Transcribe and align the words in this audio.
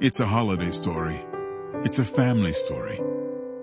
It's 0.00 0.18
a 0.18 0.26
holiday 0.26 0.70
story. 0.70 1.22
It's 1.84 1.98
a 1.98 2.06
family 2.06 2.52
story. 2.52 2.98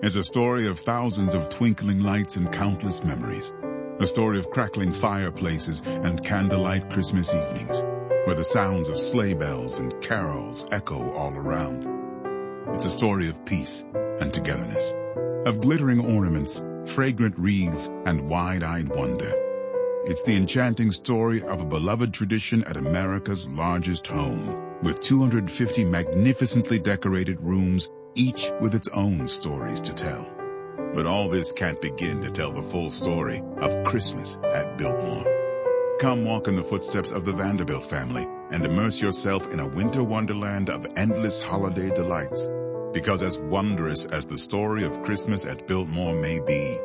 It's 0.03 0.15
a 0.15 0.23
story 0.23 0.67
of 0.67 0.77
thousands 0.77 1.33
of 1.33 1.49
twinkling 1.49 2.03
lights 2.03 2.35
and 2.35 2.51
countless 2.51 3.03
memories. 3.03 3.55
A 3.99 4.05
story 4.05 4.37
of 4.37 4.51
crackling 4.51 4.93
fireplaces 4.93 5.81
and 5.83 6.23
candlelight 6.23 6.91
Christmas 6.91 7.33
evenings, 7.33 7.81
where 8.25 8.35
the 8.35 8.43
sounds 8.43 8.87
of 8.87 8.99
sleigh 8.99 9.33
bells 9.33 9.79
and 9.79 9.99
carols 9.99 10.67
echo 10.69 11.11
all 11.13 11.33
around. 11.33 11.87
It's 12.75 12.85
a 12.85 12.91
story 12.91 13.27
of 13.29 13.43
peace 13.43 13.83
and 14.19 14.31
togetherness, 14.31 14.93
of 15.47 15.59
glittering 15.59 16.01
ornaments, 16.01 16.63
fragrant 16.85 17.33
wreaths, 17.39 17.89
and 18.05 18.29
wide-eyed 18.29 18.89
wonder. 18.89 19.33
It's 20.05 20.21
the 20.21 20.35
enchanting 20.35 20.91
story 20.91 21.41
of 21.41 21.61
a 21.61 21.65
beloved 21.65 22.13
tradition 22.13 22.63
at 22.65 22.77
America's 22.77 23.49
largest 23.49 24.05
home, 24.05 24.66
with 24.83 25.01
250 25.01 25.85
magnificently 25.85 26.79
decorated 26.79 27.41
rooms, 27.41 27.89
each 28.15 28.51
with 28.61 28.75
its 28.75 28.87
own 28.89 29.27
stories 29.27 29.81
to 29.81 29.93
tell. 29.93 30.27
But 30.93 31.05
all 31.05 31.29
this 31.29 31.51
can't 31.51 31.81
begin 31.81 32.19
to 32.21 32.31
tell 32.31 32.51
the 32.51 32.61
full 32.61 32.89
story 32.89 33.41
of 33.57 33.83
Christmas 33.83 34.37
at 34.53 34.77
Biltmore. 34.77 35.25
Come 35.99 36.25
walk 36.25 36.47
in 36.47 36.55
the 36.55 36.63
footsteps 36.63 37.11
of 37.11 37.25
the 37.25 37.33
Vanderbilt 37.33 37.83
family 37.83 38.25
and 38.51 38.63
immerse 38.65 39.01
yourself 39.01 39.51
in 39.51 39.59
a 39.59 39.67
winter 39.67 40.03
wonderland 40.03 40.69
of 40.69 40.87
endless 40.95 41.41
holiday 41.41 41.89
delights. 41.93 42.47
Because 42.93 43.21
as 43.21 43.39
wondrous 43.39 44.05
as 44.05 44.27
the 44.27 44.37
story 44.37 44.83
of 44.83 45.03
Christmas 45.03 45.45
at 45.45 45.67
Biltmore 45.67 46.13
may 46.13 46.39
be, 46.39 46.77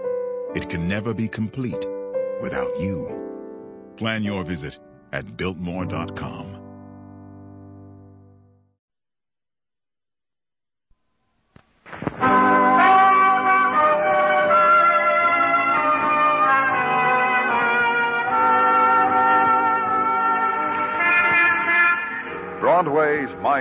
it 0.54 0.68
can 0.68 0.88
never 0.88 1.14
be 1.14 1.28
complete 1.28 1.86
without 2.40 2.70
you. 2.80 3.18
Plan 3.96 4.22
your 4.22 4.44
visit 4.44 4.78
at 5.12 5.36
Biltmore.com. 5.36 6.61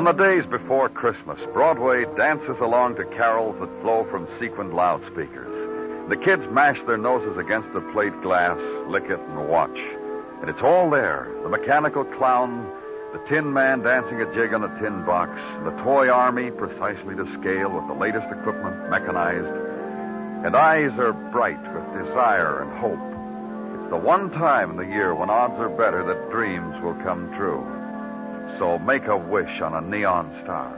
On 0.00 0.04
the 0.04 0.12
days 0.12 0.46
before 0.46 0.88
Christmas, 0.88 1.38
Broadway 1.52 2.06
dances 2.16 2.56
along 2.58 2.96
to 2.96 3.04
carols 3.04 3.54
that 3.60 3.82
flow 3.82 4.06
from 4.10 4.26
sequined 4.40 4.72
loudspeakers. 4.72 6.08
The 6.08 6.16
kids 6.16 6.42
mash 6.50 6.78
their 6.86 6.96
noses 6.96 7.36
against 7.36 7.70
the 7.74 7.82
plate 7.92 8.18
glass, 8.22 8.56
lick 8.88 9.04
it, 9.10 9.20
and 9.20 9.46
watch. 9.46 9.76
And 10.40 10.48
it's 10.48 10.62
all 10.62 10.88
there 10.88 11.28
the 11.42 11.50
mechanical 11.50 12.06
clown, 12.16 12.64
the 13.12 13.22
tin 13.28 13.52
man 13.52 13.82
dancing 13.82 14.22
a 14.22 14.34
jig 14.34 14.54
on 14.54 14.64
a 14.64 14.80
tin 14.80 15.04
box, 15.04 15.38
the 15.64 15.82
toy 15.84 16.08
army 16.08 16.50
precisely 16.50 17.14
to 17.14 17.30
scale 17.38 17.68
with 17.68 17.86
the 17.86 17.92
latest 17.92 18.26
equipment 18.32 18.88
mechanized. 18.88 19.52
And 20.46 20.56
eyes 20.56 20.98
are 20.98 21.12
bright 21.12 21.60
with 21.74 22.06
desire 22.06 22.62
and 22.62 22.72
hope. 22.78 23.04
It's 23.76 23.90
the 23.90 24.00
one 24.00 24.30
time 24.30 24.70
in 24.70 24.76
the 24.78 24.96
year 24.96 25.14
when 25.14 25.28
odds 25.28 25.60
are 25.60 25.68
better 25.68 26.02
that 26.06 26.30
dreams 26.30 26.82
will 26.82 26.94
come 27.04 27.30
true. 27.36 27.79
So 28.60 28.78
make 28.78 29.06
a 29.06 29.16
wish 29.16 29.62
on 29.62 29.72
a 29.72 29.80
neon 29.80 30.38
star. 30.44 30.68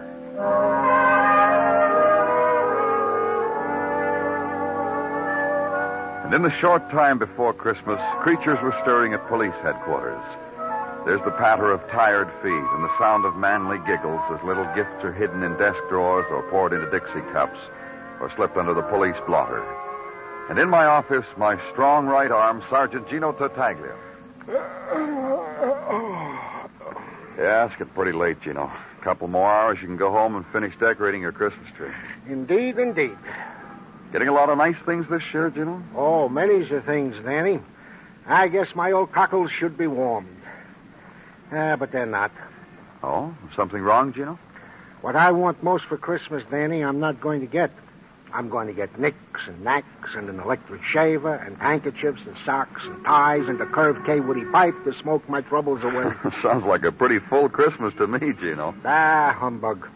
And 6.24 6.32
in 6.32 6.42
the 6.42 6.56
short 6.60 6.88
time 6.90 7.18
before 7.18 7.52
Christmas, 7.52 7.98
creatures 8.20 8.60
were 8.62 8.72
stirring 8.82 9.14
at 9.14 9.26
police 9.26 9.52
headquarters. 9.64 10.22
There's 11.06 11.24
the 11.24 11.32
patter 11.32 11.72
of 11.72 11.80
tired 11.90 12.30
feet 12.40 12.52
and 12.52 12.84
the 12.84 12.98
sound 13.00 13.24
of 13.24 13.34
manly 13.34 13.78
giggles 13.84 14.22
as 14.30 14.40
little 14.44 14.72
gifts 14.76 15.02
are 15.02 15.12
hidden 15.12 15.42
in 15.42 15.58
desk 15.58 15.80
drawers 15.88 16.26
or 16.30 16.48
poured 16.50 16.72
into 16.72 16.88
Dixie 16.88 17.32
cups 17.32 17.58
or 18.20 18.30
slipped 18.36 18.56
under 18.56 18.74
the 18.74 18.82
police 18.82 19.18
blotter. 19.26 19.60
And 20.48 20.60
in 20.60 20.68
my 20.68 20.86
office, 20.86 21.26
my 21.36 21.58
strong 21.72 22.06
right 22.06 22.30
arm, 22.30 22.62
Sergeant 22.70 23.08
Gino 23.08 23.32
Tartaglia. 23.32 23.96
Yeah, 27.38 27.66
it's 27.66 27.76
getting 27.76 27.92
pretty 27.94 28.12
late, 28.12 28.40
Gino. 28.42 28.64
A 28.64 29.04
couple 29.04 29.26
more 29.28 29.50
hours, 29.50 29.78
you 29.80 29.86
can 29.86 29.96
go 29.96 30.10
home 30.10 30.36
and 30.36 30.46
finish 30.52 30.74
decorating 30.78 31.22
your 31.22 31.32
Christmas 31.32 31.66
tree. 31.76 31.90
Indeed, 32.28 32.78
indeed. 32.78 33.16
Getting 34.12 34.28
a 34.28 34.32
lot 34.32 34.50
of 34.50 34.58
nice 34.58 34.76
things 34.84 35.06
this 35.08 35.22
year, 35.32 35.50
Gino? 35.50 35.82
Oh, 35.96 36.28
many's 36.28 36.68
the 36.68 36.82
things, 36.82 37.16
Danny. 37.24 37.60
I 38.26 38.48
guess 38.48 38.68
my 38.74 38.92
old 38.92 39.12
cockles 39.12 39.50
should 39.50 39.76
be 39.76 39.86
warmed. 39.86 40.28
Ah, 41.50 41.76
but 41.76 41.90
they're 41.90 42.06
not. 42.06 42.30
Oh, 43.02 43.34
something 43.56 43.80
wrong, 43.82 44.12
Gino? 44.12 44.38
What 45.00 45.16
I 45.16 45.32
want 45.32 45.62
most 45.62 45.86
for 45.86 45.96
Christmas, 45.96 46.44
Danny, 46.50 46.82
I'm 46.82 47.00
not 47.00 47.20
going 47.20 47.40
to 47.40 47.46
get. 47.46 47.72
I'm 48.32 48.48
going 48.48 48.66
to 48.66 48.72
get 48.72 48.98
nicks 48.98 49.40
and 49.46 49.62
knacks 49.62 50.10
and 50.14 50.28
an 50.28 50.40
electric 50.40 50.82
shaver 50.84 51.34
and 51.34 51.56
handkerchiefs 51.58 52.22
and 52.26 52.36
socks 52.44 52.80
and 52.84 53.04
ties 53.04 53.46
and 53.48 53.60
a 53.60 53.66
curved 53.66 54.00
Kaywoodie 54.06 54.50
pipe 54.50 54.74
to 54.84 54.94
smoke 55.00 55.28
my 55.28 55.42
troubles 55.42 55.82
away. 55.82 56.12
Sounds 56.42 56.64
like 56.64 56.84
a 56.84 56.92
pretty 56.92 57.18
full 57.18 57.48
Christmas 57.48 57.92
to 57.98 58.06
me, 58.06 58.32
Gino. 58.32 58.74
ah, 58.84 59.36
humbug. 59.38 59.88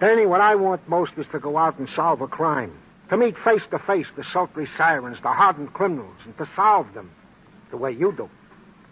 Danny, 0.00 0.26
what 0.26 0.40
I 0.40 0.54
want 0.54 0.86
most 0.88 1.12
is 1.16 1.26
to 1.32 1.38
go 1.38 1.56
out 1.56 1.78
and 1.78 1.88
solve 1.94 2.20
a 2.20 2.26
crime. 2.28 2.72
To 3.10 3.16
meet 3.16 3.36
face 3.38 3.62
to 3.70 3.78
face 3.78 4.06
the 4.16 4.24
sultry 4.32 4.68
sirens, 4.76 5.18
the 5.22 5.32
hardened 5.32 5.72
criminals, 5.72 6.16
and 6.24 6.36
to 6.38 6.48
solve 6.56 6.92
them 6.94 7.10
the 7.70 7.76
way 7.76 7.92
you 7.92 8.12
do. 8.12 8.28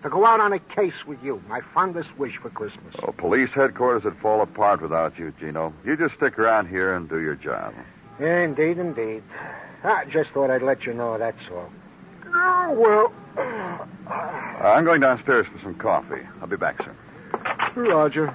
To 0.03 0.09
go 0.11 0.25
out 0.25 0.41
on 0.41 0.53
a 0.53 0.59
case 0.59 1.07
with 1.07 1.23
you, 1.23 1.43
my 1.49 1.61
fondest 1.75 2.17
wish 2.19 2.37
for 2.37 2.51
Christmas. 2.51 2.95
Oh, 3.03 3.13
police 3.13 3.51
headquarters 3.51 4.05
would 4.05 4.17
fall 4.19 4.41
apart 4.41 4.83
without 4.83 5.19
you, 5.19 5.33
Gino. 5.39 5.73
You 5.85 5.97
just 5.97 6.15
stick 6.15 6.39
around 6.39 6.69
here 6.69 6.95
and 6.95 7.09
do 7.09 7.21
your 7.21 7.37
job. 7.37 7.75
Indeed, 8.23 8.79
indeed. 8.79 9.23
I 9.83 10.05
just 10.05 10.31
thought 10.31 10.51
I'd 10.51 10.63
let 10.63 10.87
you 10.87 10.95
know, 10.95 11.19
that's 11.19 11.43
all. 11.51 11.71
Oh, 12.33 12.73
well. 12.79 13.13
I'm 14.61 14.85
going 14.85 15.01
downstairs 15.01 15.47
for 15.53 15.59
some 15.61 15.75
coffee. 15.75 16.23
I'll 16.41 16.47
be 16.47 16.57
back 16.57 16.81
soon. 16.85 16.95
Roger. 17.75 18.33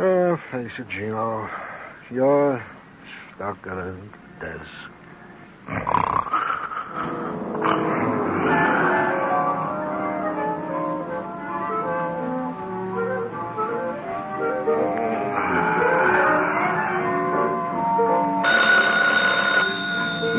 Oh, 0.00 0.40
face 0.50 0.72
it, 0.78 0.88
Gino. 0.88 1.48
You're 2.10 2.64
stuck 3.34 3.64
in 3.66 3.72
a 3.72 3.96
desk. 4.40 4.66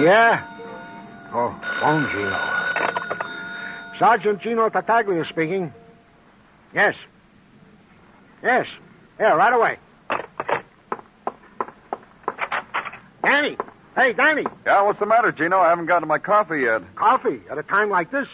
Yeah? 0.10 0.44
Oh, 1.32 1.56
phone 1.80 2.10
Gino. 2.10 2.36
Sergeant 4.00 4.42
Gino 4.42 4.68
Tartaglia 4.68 5.24
speaking. 5.26 5.72
Yes. 6.74 6.96
Yes. 8.42 8.66
Yeah, 9.20 9.34
right 9.34 9.54
away. 9.54 9.78
Danny. 13.22 13.56
Hey, 13.96 14.14
Danny. 14.14 14.46
Yeah, 14.66 14.82
what's 14.82 14.98
the 14.98 15.06
matter, 15.06 15.32
Gino? 15.32 15.60
I 15.60 15.70
haven't 15.70 15.86
gotten 15.86 16.08
my 16.08 16.18
coffee 16.18 16.62
yet. 16.62 16.82
Coffee 16.96 17.42
at 17.52 17.60
a 17.60 17.64
time 17.64 17.92
like 17.92 18.10
this? 18.10 18.28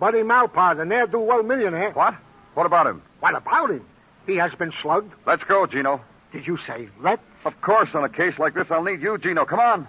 Buddy 0.00 0.22
Malpaugh, 0.22 0.78
the 0.78 0.84
ne'er-do-well 0.84 1.44
millionaire. 1.44 1.92
What? 1.92 2.16
What 2.54 2.66
about 2.66 2.88
him? 2.88 3.02
What 3.20 3.36
about 3.36 3.70
him? 3.70 3.86
He 4.26 4.34
has 4.34 4.52
been 4.54 4.72
slugged. 4.82 5.12
Let's 5.26 5.44
go, 5.44 5.64
Gino. 5.66 6.00
Did 6.32 6.48
you 6.48 6.58
say 6.66 6.88
let? 7.00 7.20
Of 7.44 7.60
course, 7.60 7.90
on 7.94 8.02
a 8.02 8.08
case 8.08 8.36
like 8.40 8.54
this, 8.54 8.68
I'll 8.68 8.82
need 8.82 9.00
you, 9.00 9.16
Gino. 9.16 9.44
Come 9.44 9.60
on. 9.60 9.86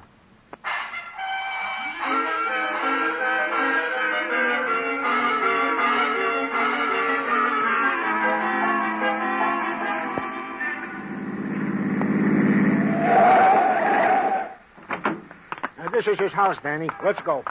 This 16.03 16.13
is 16.13 16.19
his 16.19 16.31
house, 16.31 16.57
Danny. 16.63 16.89
Let's 17.03 17.21
go. 17.21 17.43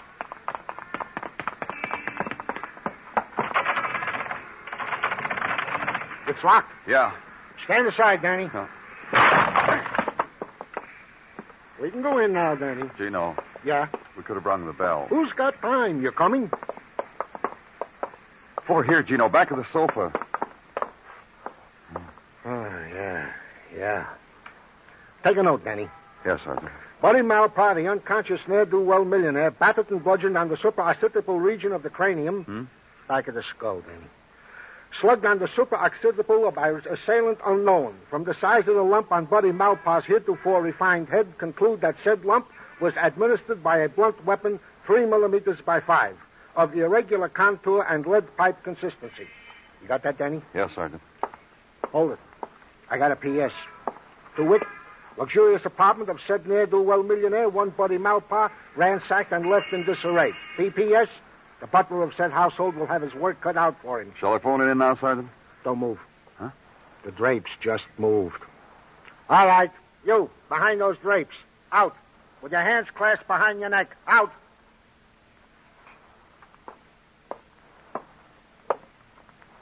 It's 6.27 6.43
locked. 6.45 6.73
Yeah. 6.89 7.13
Stand 7.65 7.87
aside, 7.87 8.23
Danny. 8.23 8.51
No. 8.53 8.67
We 11.81 11.91
can 11.91 12.03
go 12.03 12.19
in 12.19 12.33
now, 12.33 12.55
Danny. 12.57 12.91
Gino, 12.99 13.37
Yeah. 13.65 13.87
we 14.17 14.23
could 14.23 14.37
have 14.37 14.45
rung 14.47 14.67
the 14.67 14.73
bell. 14.73 15.07
Who's 15.09 15.33
got 15.33 15.61
time? 15.63 16.03
You 16.03 16.11
coming? 16.11 16.51
Over 18.69 18.83
here, 18.83 19.03
Gino, 19.03 19.29
back 19.29 19.51
of 19.51 19.59
the 19.59 19.67
sofa. 19.73 20.13
Oh, 22.45 22.85
yeah. 22.95 23.27
Yeah. 23.77 24.07
Take 25.25 25.37
a 25.37 25.43
note, 25.43 25.65
Danny. 25.65 25.89
Yes, 26.25 26.41
Sergeant. 26.45 26.71
Buddy 27.01 27.21
Malpaugh, 27.21 27.75
the 27.77 27.89
unconscious 27.89 28.41
ne'er-do-well 28.47 29.05
millionaire, 29.05 29.51
battered 29.51 29.91
and 29.91 30.05
bludgeoned 30.05 30.37
on 30.37 30.49
the 30.49 30.57
supraoccipital 30.57 31.41
region 31.43 31.73
of 31.73 31.83
the 31.83 31.91
cranium, 31.91 32.45
Hmm? 32.45 32.63
back 33.09 33.27
of 33.29 33.35
the 33.35 33.43
skull, 33.43 33.83
then. 33.87 34.05
Slugged 35.01 35.25
on 35.25 35.39
the 35.39 35.47
supraoccipital 35.47 36.53
by 36.55 36.69
assailant 36.71 37.39
unknown. 37.47 37.95
From 38.11 38.25
the 38.25 38.35
size 38.35 38.67
of 38.69 38.75
the 38.75 38.83
lump 38.83 39.13
on 39.13 39.25
Buddy 39.25 39.51
Malpaugh's 39.51 40.05
heretofore 40.05 40.61
refined 40.63 41.09
head, 41.09 41.39
conclude 41.39 41.81
that 41.81 41.95
said 42.05 42.25
lump 42.25 42.47
was 42.81 42.93
administered 43.01 43.63
by 43.63 43.79
a 43.79 43.89
blunt 43.89 44.23
weapon 44.27 44.59
three 44.87 45.07
millimeters 45.07 45.61
by 45.65 45.81
five, 45.81 46.17
of 46.57 46.73
the 46.73 46.81
irregular 46.85 47.29
contour 47.29 47.87
and 47.89 48.05
lead 48.05 48.37
pipe 48.37 48.63
consistency. 48.65 49.27
You 49.81 49.89
got 49.89 50.03
that, 50.03 50.19
Danny? 50.19 50.43
Yes, 50.55 50.71
Sergeant. 50.75 51.01
Hold 51.93 52.13
it. 52.13 52.19
I 52.91 52.99
got 52.99 53.13
a 53.13 53.17
P.S. 53.17 53.53
To 54.37 54.45
wit, 54.45 54.63
luxurious 55.21 55.67
apartment 55.67 56.09
of 56.09 56.19
said 56.27 56.47
ne'er-do-well 56.47 57.03
millionaire, 57.03 57.49
one 57.49 57.69
Buddy 57.71 57.99
Malpaugh, 57.99 58.51
ransacked 58.75 59.33
and 59.33 59.49
left 59.49 59.71
in 59.73 59.85
disarray. 59.85 60.33
P.P.S. 60.57 61.09
The 61.61 61.67
butler 61.67 62.03
of 62.03 62.15
said 62.17 62.33
household 62.33 62.75
will 62.75 62.87
have 62.87 63.03
his 63.03 63.13
work 63.15 63.41
cut 63.43 63.57
out 63.57 63.77
for 63.83 64.01
him. 64.01 64.15
Shall 64.19 64.33
I 64.33 64.39
phone 64.39 64.63
it 64.63 64.65
in 64.65 64.79
now, 64.79 64.97
Sergeant? 64.97 65.29
Don't 65.63 65.79
move. 65.79 65.99
Huh? 66.39 66.49
The 67.05 67.13
drapes 67.13 67.51
just 67.63 67.85
moved. 67.99 68.43
All 69.29 69.47
right. 69.47 69.71
You, 70.07 70.31
behind 70.49 70.81
those 70.81 70.97
drapes. 70.97 71.37
Out. 71.71 71.95
With 72.41 72.53
your 72.53 72.63
hands 72.63 72.89
clasped 72.95 73.27
behind 73.27 73.61
your 73.61 73.69
neck. 73.69 73.95
Out. 74.07 74.33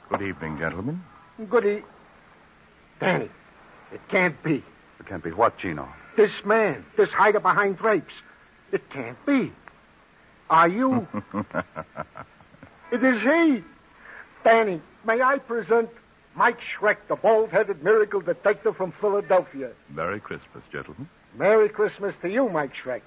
Good 0.07 0.21
evening, 0.21 0.57
gentlemen. 0.57 1.03
Goody. 1.49 1.83
Danny, 3.01 3.29
it 3.91 4.01
can't 4.09 4.41
be. 4.41 4.63
It 4.99 5.05
can't 5.07 5.23
be 5.23 5.31
what, 5.31 5.57
Gino? 5.57 5.87
This 6.17 6.31
man, 6.45 6.85
this 6.97 7.09
hider 7.09 7.39
behind 7.39 7.77
drapes. 7.77 8.13
It 8.71 8.89
can't 8.89 9.23
be. 9.25 9.51
Are 10.49 10.67
you? 10.67 11.07
it 12.91 13.03
is 13.03 13.21
he. 13.21 13.63
Danny, 14.43 14.81
may 15.05 15.21
I 15.21 15.37
present 15.37 15.89
Mike 16.35 16.59
Schreck, 16.61 16.97
the 17.07 17.15
bald-headed 17.15 17.83
miracle 17.83 18.21
detective 18.21 18.75
from 18.77 18.93
Philadelphia. 18.99 19.71
Merry 19.89 20.19
Christmas, 20.19 20.63
gentlemen. 20.71 21.09
Merry 21.35 21.69
Christmas 21.69 22.15
to 22.21 22.29
you, 22.29 22.49
Mike 22.49 22.73
Schreck. 22.73 23.01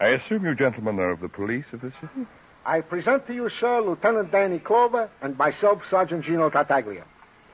I 0.00 0.08
assume 0.08 0.44
you 0.44 0.54
gentlemen 0.54 0.98
are 0.98 1.10
of 1.10 1.20
the 1.20 1.28
police 1.28 1.66
of 1.72 1.82
this 1.82 1.92
city? 2.00 2.26
I 2.64 2.80
present 2.80 3.26
to 3.26 3.34
you, 3.34 3.50
sir, 3.60 3.80
Lieutenant 3.80 4.32
Danny 4.32 4.58
Clover 4.58 5.10
and 5.22 5.36
myself, 5.36 5.82
Sergeant 5.90 6.24
Gino 6.24 6.50
Tartaglia. 6.50 7.04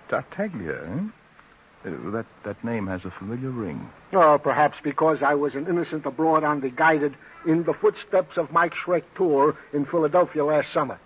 Tartaglia, 0.08 0.80
eh? 0.84 1.00
Uh, 1.86 2.10
that, 2.10 2.26
that 2.44 2.62
name 2.64 2.86
has 2.86 3.04
a 3.04 3.10
familiar 3.10 3.50
ring. 3.50 3.88
Oh, 4.12 4.38
perhaps 4.38 4.78
because 4.82 5.22
I 5.22 5.34
was 5.34 5.54
an 5.54 5.66
innocent 5.68 6.04
abroad 6.04 6.44
on 6.44 6.60
the 6.60 6.70
guided 6.70 7.14
in 7.46 7.62
the 7.62 7.74
footsteps 7.74 8.36
of 8.36 8.50
Mike 8.52 8.74
Schreck 8.74 9.04
tour 9.14 9.56
in 9.72 9.86
Philadelphia 9.86 10.44
last 10.44 10.72
summer. 10.72 10.98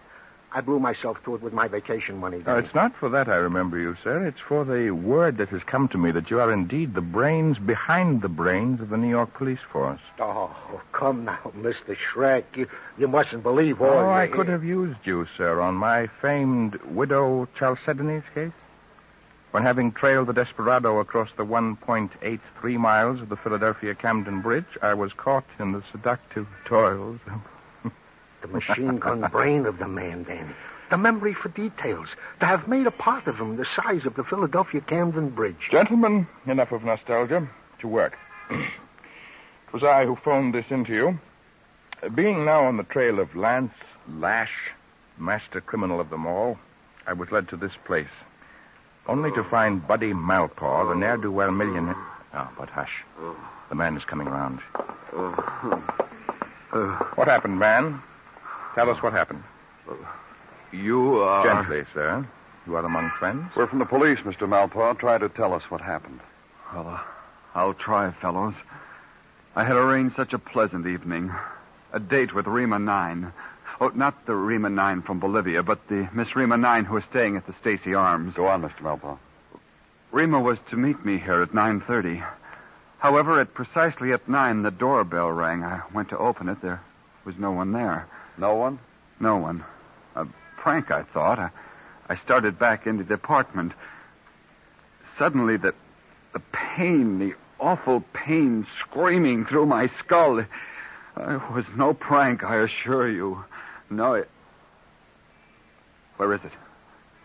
I 0.53 0.61
blew 0.63 0.81
myself 0.81 1.23
to 1.25 1.37
it 1.37 1.43
with 1.43 1.53
my 1.53 1.69
vacation 1.69 2.19
money. 2.19 2.41
Danny. 2.41 2.65
it's 2.65 2.75
not 2.75 2.97
for 2.97 3.09
that 3.11 3.29
I 3.29 3.37
remember 3.37 3.79
you, 3.79 3.97
sir. 4.03 4.27
It's 4.27 4.41
for 4.41 4.65
the 4.65 4.91
word 4.91 5.37
that 5.37 5.51
has 5.51 5.63
come 5.63 5.87
to 5.89 5.99
me 5.99 6.11
that 6.11 6.29
you 6.29 6.41
are 6.41 6.53
indeed 6.53 6.95
the 6.95 7.01
brains 7.01 7.59
behind 7.59 8.23
the 8.23 8.29
brains 8.29 8.81
of 8.81 8.89
the 8.89 8.97
New 8.97 9.09
York 9.09 9.33
police 9.35 9.61
force. 9.71 10.01
Oh, 10.19 10.81
come 10.91 11.25
now, 11.25 11.53
Mr. 11.57 11.97
Schreck. 11.97 12.45
You, 12.57 12.69
you 12.99 13.07
mustn't 13.07 13.45
believe 13.45 13.81
all 13.81 13.91
Oh, 13.91 14.11
I 14.11 14.27
could 14.27 14.49
have 14.49 14.65
used 14.65 14.99
you, 15.05 15.29
sir, 15.37 15.61
on 15.61 15.75
my 15.77 16.09
famed 16.21 16.81
widow 16.83 17.47
Chalcedony's 17.57 18.25
case. 18.35 18.51
When 19.51 19.65
having 19.65 19.91
trailed 19.91 20.29
the 20.29 20.33
desperado 20.33 21.01
across 21.01 21.31
the 21.37 21.45
1.83 21.45 22.79
miles 22.79 23.21
of 23.21 23.29
the 23.29 23.37
Philadelphia 23.37 23.97
Camden 23.97 24.43
Bridge, 24.43 24.79
I 24.81 24.95
was 24.95 25.13
caught 25.13 25.45
in 25.59 25.73
the 25.73 25.83
seductive 25.91 26.47
toils 26.65 27.19
of 27.27 27.93
The 28.43 28.49
machine 28.49 28.99
gun 28.99 29.21
brain 29.33 29.67
of 29.67 29.79
the 29.79 29.89
man, 29.89 30.23
Danny. 30.23 30.55
The 30.91 30.99
memory 30.99 31.35
for 31.35 31.49
details. 31.49 32.09
To 32.39 32.47
have 32.47 32.69
made 32.69 32.87
a 32.87 32.93
part 32.93 33.27
of 33.27 33.39
him 33.39 33.57
the 33.57 33.65
size 33.65 34.07
of 34.07 34.15
the 34.15 34.23
Philadelphia 34.23 34.81
Camden 34.83 35.31
Bridge. 35.31 35.69
Gentlemen, 35.71 36.29
enough 36.47 36.71
of 36.71 36.85
nostalgia. 36.85 37.49
To 37.81 37.89
work. 37.89 38.17
it 38.51 39.73
was 39.73 39.83
I 39.83 40.05
who 40.05 40.15
phoned 40.15 40.55
this 40.55 40.71
in 40.71 40.85
to 40.85 40.95
you. 40.95 41.19
Being 42.15 42.45
now 42.45 42.65
on 42.65 42.77
the 42.77 42.85
trail 42.85 43.19
of 43.19 43.35
Lance 43.35 43.75
Lash, 44.09 44.71
master 45.19 45.61
criminal 45.61 46.01
of 46.01 46.09
them 46.09 46.27
all, 46.27 46.59
I 47.07 47.15
was 47.15 47.33
led 47.33 47.49
to 47.49 47.57
this 47.57 47.75
place. 47.85 48.09
Only 49.07 49.31
to 49.33 49.43
find 49.45 49.87
Buddy 49.87 50.13
Malpaugh, 50.13 50.89
the 50.89 50.95
ne'er-do-well 50.95 51.51
millionaire. 51.51 51.97
Oh, 52.35 52.49
but 52.57 52.69
hush. 52.69 53.03
The 53.69 53.75
man 53.75 53.97
is 53.97 54.05
coming 54.05 54.29
around. 54.29 54.61
What 57.17 57.27
happened, 57.29 57.59
man? 57.59 58.01
Tell 58.75 58.89
us 58.89 59.03
what 59.03 59.13
happened. 59.13 59.43
You 60.73 61.19
are. 61.21 61.45
Gently, 61.45 61.85
sir. 61.93 62.27
You 62.67 62.77
are 62.77 62.85
among 62.85 63.11
friends? 63.19 63.51
We're 63.57 63.67
from 63.67 63.81
the 63.81 63.85
police, 63.87 64.21
Mr. 64.21 64.49
Malpaugh. 64.49 64.99
Try 64.99 65.19
to 65.19 65.29
tell 65.29 65.53
us 65.53 65.63
what 65.71 65.81
happened. 65.81 66.21
Well, 66.73 66.87
uh, 66.89 67.01
I'll 67.55 67.75
try, 67.75 68.13
fellows. 68.13 68.55
I 69.57 69.65
had 69.65 69.77
arranged 69.77 70.15
such 70.15 70.33
a 70.33 70.39
pleasant 70.39 70.87
evening. 70.87 71.33
A 71.93 71.99
date 71.99 72.33
with 72.33 72.47
Rima 72.47 72.79
Nine. 72.79 73.33
Oh, 73.83 73.89
not 73.95 74.27
the 74.27 74.35
Rima 74.35 74.69
Nine 74.69 75.01
from 75.01 75.21
Bolivia, 75.21 75.63
but 75.63 75.89
the 75.89 76.07
Miss 76.13 76.37
Rima 76.37 76.59
Nine 76.59 76.85
who 76.85 76.95
was 76.95 77.05
staying 77.05 77.39
at 77.39 77.47
the 77.47 77.55
Stacy 77.55 77.95
Arms. 77.95 78.35
Go 78.35 78.47
on, 78.47 78.61
Mr. 78.61 78.81
Malpaugh. 78.81 79.19
Rima 80.13 80.39
was 80.39 80.59
to 80.69 80.77
meet 80.77 81.03
me 81.03 81.17
here 81.17 81.41
at 81.41 81.53
9.30. 81.53 82.23
However, 82.99 83.41
at 83.41 83.55
precisely 83.55 84.13
at 84.13 84.29
9, 84.29 84.63
the 84.63 84.71
doorbell 84.71 85.31
rang. 85.31 85.65
I 85.65 85.81
went 85.95 86.11
to 86.11 86.19
open 86.19 86.51
it. 86.51 86.61
There 86.61 86.83
was 87.25 87.37
no 87.39 87.53
one 87.53 87.73
there. 87.73 88.07
No 88.37 88.55
one? 88.55 88.79
No 89.19 89.39
one. 89.39 89.65
A 90.15 90.27
prank, 90.59 90.91
I 90.91 91.05
thought. 91.05 91.39
I, 91.39 91.51
I 92.07 92.17
started 92.17 92.59
back 92.59 92.87
into 92.87 93.05
the 93.05 93.15
apartment. 93.15 93.73
Suddenly, 95.19 95.57
the, 95.57 95.75
the 96.35 96.43
pain, 96.53 97.19
the 97.19 97.35
awful 97.59 98.05
pain 98.13 98.67
screaming 98.81 99.47
through 99.47 99.65
my 99.65 99.91
skull. 100.01 100.41
It 100.41 100.49
was 101.17 101.65
no 101.77 101.95
prank, 101.95 102.45
I 102.45 102.57
assure 102.57 103.09
you. 103.09 103.43
No, 103.91 104.15
it... 104.15 104.29
Where 106.17 106.33
is 106.35 106.41
it? 106.45 106.53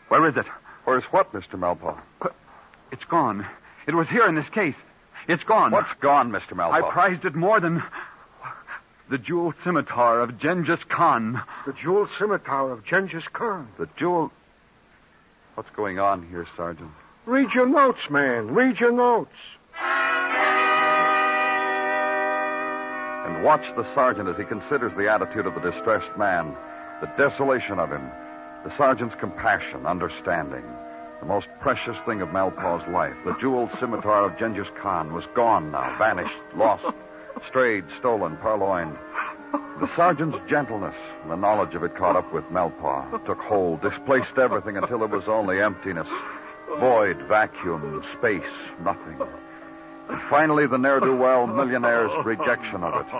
Where 0.08 0.28
is 0.28 0.36
it? 0.38 0.46
Where's 0.86 1.04
what, 1.06 1.32
Mr. 1.34 1.54
Malpaugh? 1.54 2.00
It's 2.92 3.04
gone. 3.06 3.46
It 3.88 3.94
was 3.94 4.08
here 4.08 4.28
in 4.28 4.36
this 4.36 4.50
case. 4.50 4.76
It's 5.28 5.44
gone. 5.44 5.72
What's 5.72 5.94
gone, 6.00 6.32
Mr. 6.32 6.54
Malpaugh? 6.54 6.84
I 6.84 6.92
prized 6.92 7.26
it 7.26 7.36
more 7.36 7.60
than 7.60 7.84
the 9.10 9.18
jeweled 9.18 9.56
scimitar 9.64 10.22
of 10.22 10.38
Genghis 10.40 10.84
Khan. 10.88 11.42
The 11.66 11.74
jeweled 11.74 12.10
scimitar 12.18 12.72
of 12.72 12.84
Genghis 12.86 13.26
Khan. 13.34 13.68
The 13.78 13.90
jewel. 13.98 14.32
What's 15.56 15.70
going 15.76 16.00
on 16.00 16.28
here, 16.30 16.48
Sergeant? 16.56 16.92
Read 17.26 17.54
your 17.54 17.68
notes, 17.68 18.10
man. 18.10 18.54
Read 18.54 18.80
your 18.80 18.92
notes. 18.92 19.36
And 23.26 23.44
watch 23.44 23.66
the 23.76 23.92
sergeant 23.96 24.30
as 24.30 24.38
he 24.38 24.44
considers 24.44 24.94
the 24.96 25.12
attitude 25.12 25.48
of 25.48 25.56
the 25.56 25.72
distressed 25.72 26.16
man, 26.16 26.56
the 27.02 27.12
desolation 27.18 27.80
of 27.80 27.92
him, 27.92 28.12
the 28.64 28.78
sergeant's 28.78 29.16
compassion, 29.16 29.88
understanding. 29.88 30.64
The 31.22 31.26
most 31.26 31.48
precious 31.60 31.98
thing 32.06 32.22
of 32.22 32.30
Malpaugh's 32.30 32.88
life, 32.88 33.16
the 33.26 33.36
jeweled 33.42 33.72
scimitar 33.80 34.26
of 34.26 34.38
Genghis 34.38 34.68
Khan, 34.80 35.12
was 35.12 35.24
gone 35.34 35.72
now, 35.72 35.98
vanished, 35.98 36.38
lost, 36.56 36.86
strayed, 37.48 37.86
stolen, 37.98 38.38
purloined. 38.38 38.96
The 39.80 39.90
sergeant's 39.96 40.38
gentleness 40.48 40.96
and 41.24 41.32
the 41.32 41.36
knowledge 41.36 41.74
of 41.74 41.84
it 41.84 41.96
caught 41.96 42.16
up 42.16 42.32
with 42.32 42.44
Malpaugh, 42.52 43.26
took 43.26 43.40
hold, 43.40 43.82
displaced 43.82 44.38
everything 44.38 44.78
until 44.78 45.00
there 45.00 45.08
was 45.08 45.28
only 45.28 45.62
emptiness. 45.62 46.08
Void, 46.80 47.18
vacuum, 47.28 48.04
space, 48.18 48.44
nothing. 48.84 49.18
And 50.10 50.22
finally, 50.30 50.68
the 50.68 50.78
ne'er-do-well 50.78 51.48
millionaire's 51.60 52.26
rejection 52.26 52.84
of 52.84 53.06
it. 53.06 53.14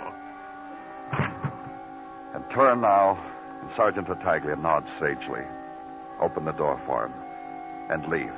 And 2.34 2.44
turn 2.50 2.80
now, 2.80 3.18
and 3.62 3.70
Sergeant 3.76 4.06
Tartaglia 4.06 4.56
nods 4.56 4.88
sagely. 5.00 5.42
Open 6.20 6.44
the 6.44 6.52
door 6.52 6.80
for 6.86 7.06
him, 7.06 7.12
and 7.90 8.06
leave. 8.08 8.32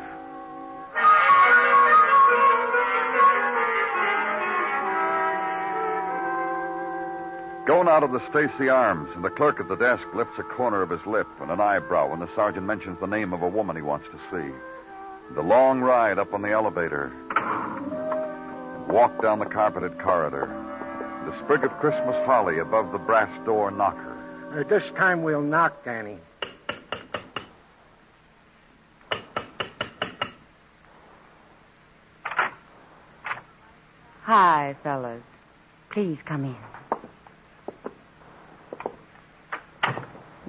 Going 7.68 7.86
out 7.86 8.02
of 8.02 8.12
the 8.12 8.26
Stacy 8.30 8.70
Arms, 8.70 9.10
and 9.14 9.22
the 9.22 9.28
clerk 9.28 9.60
at 9.60 9.68
the 9.68 9.76
desk 9.76 10.02
lifts 10.14 10.38
a 10.38 10.42
corner 10.42 10.80
of 10.80 10.88
his 10.88 11.04
lip 11.04 11.28
and 11.38 11.50
an 11.50 11.60
eyebrow 11.60 12.08
when 12.08 12.18
the 12.18 12.34
sergeant 12.34 12.64
mentions 12.64 12.98
the 12.98 13.06
name 13.06 13.34
of 13.34 13.42
a 13.42 13.48
woman 13.48 13.76
he 13.76 13.82
wants 13.82 14.06
to 14.06 14.18
see. 14.30 14.54
The 15.34 15.42
long 15.42 15.82
ride 15.82 16.18
up 16.18 16.32
on 16.32 16.40
the 16.40 16.50
elevator, 16.50 17.12
and 18.88 18.96
walk 18.96 19.20
down 19.22 19.38
the 19.38 19.46
carpeted 19.46 19.98
corridor. 19.98 20.46
The 21.26 21.44
sprig 21.44 21.64
of 21.64 21.70
Christmas 21.78 22.16
holly 22.24 22.58
above 22.58 22.92
the 22.92 22.98
brass 22.98 23.30
door 23.44 23.70
knocker. 23.70 24.16
Uh, 24.52 24.62
this 24.64 24.82
time 24.96 25.22
we'll 25.22 25.42
knock, 25.42 25.84
Danny. 25.84 26.16
Hi, 34.22 34.76
fellas. 34.82 35.22
Please 35.90 36.18
come 36.24 36.44
in. 36.44 36.56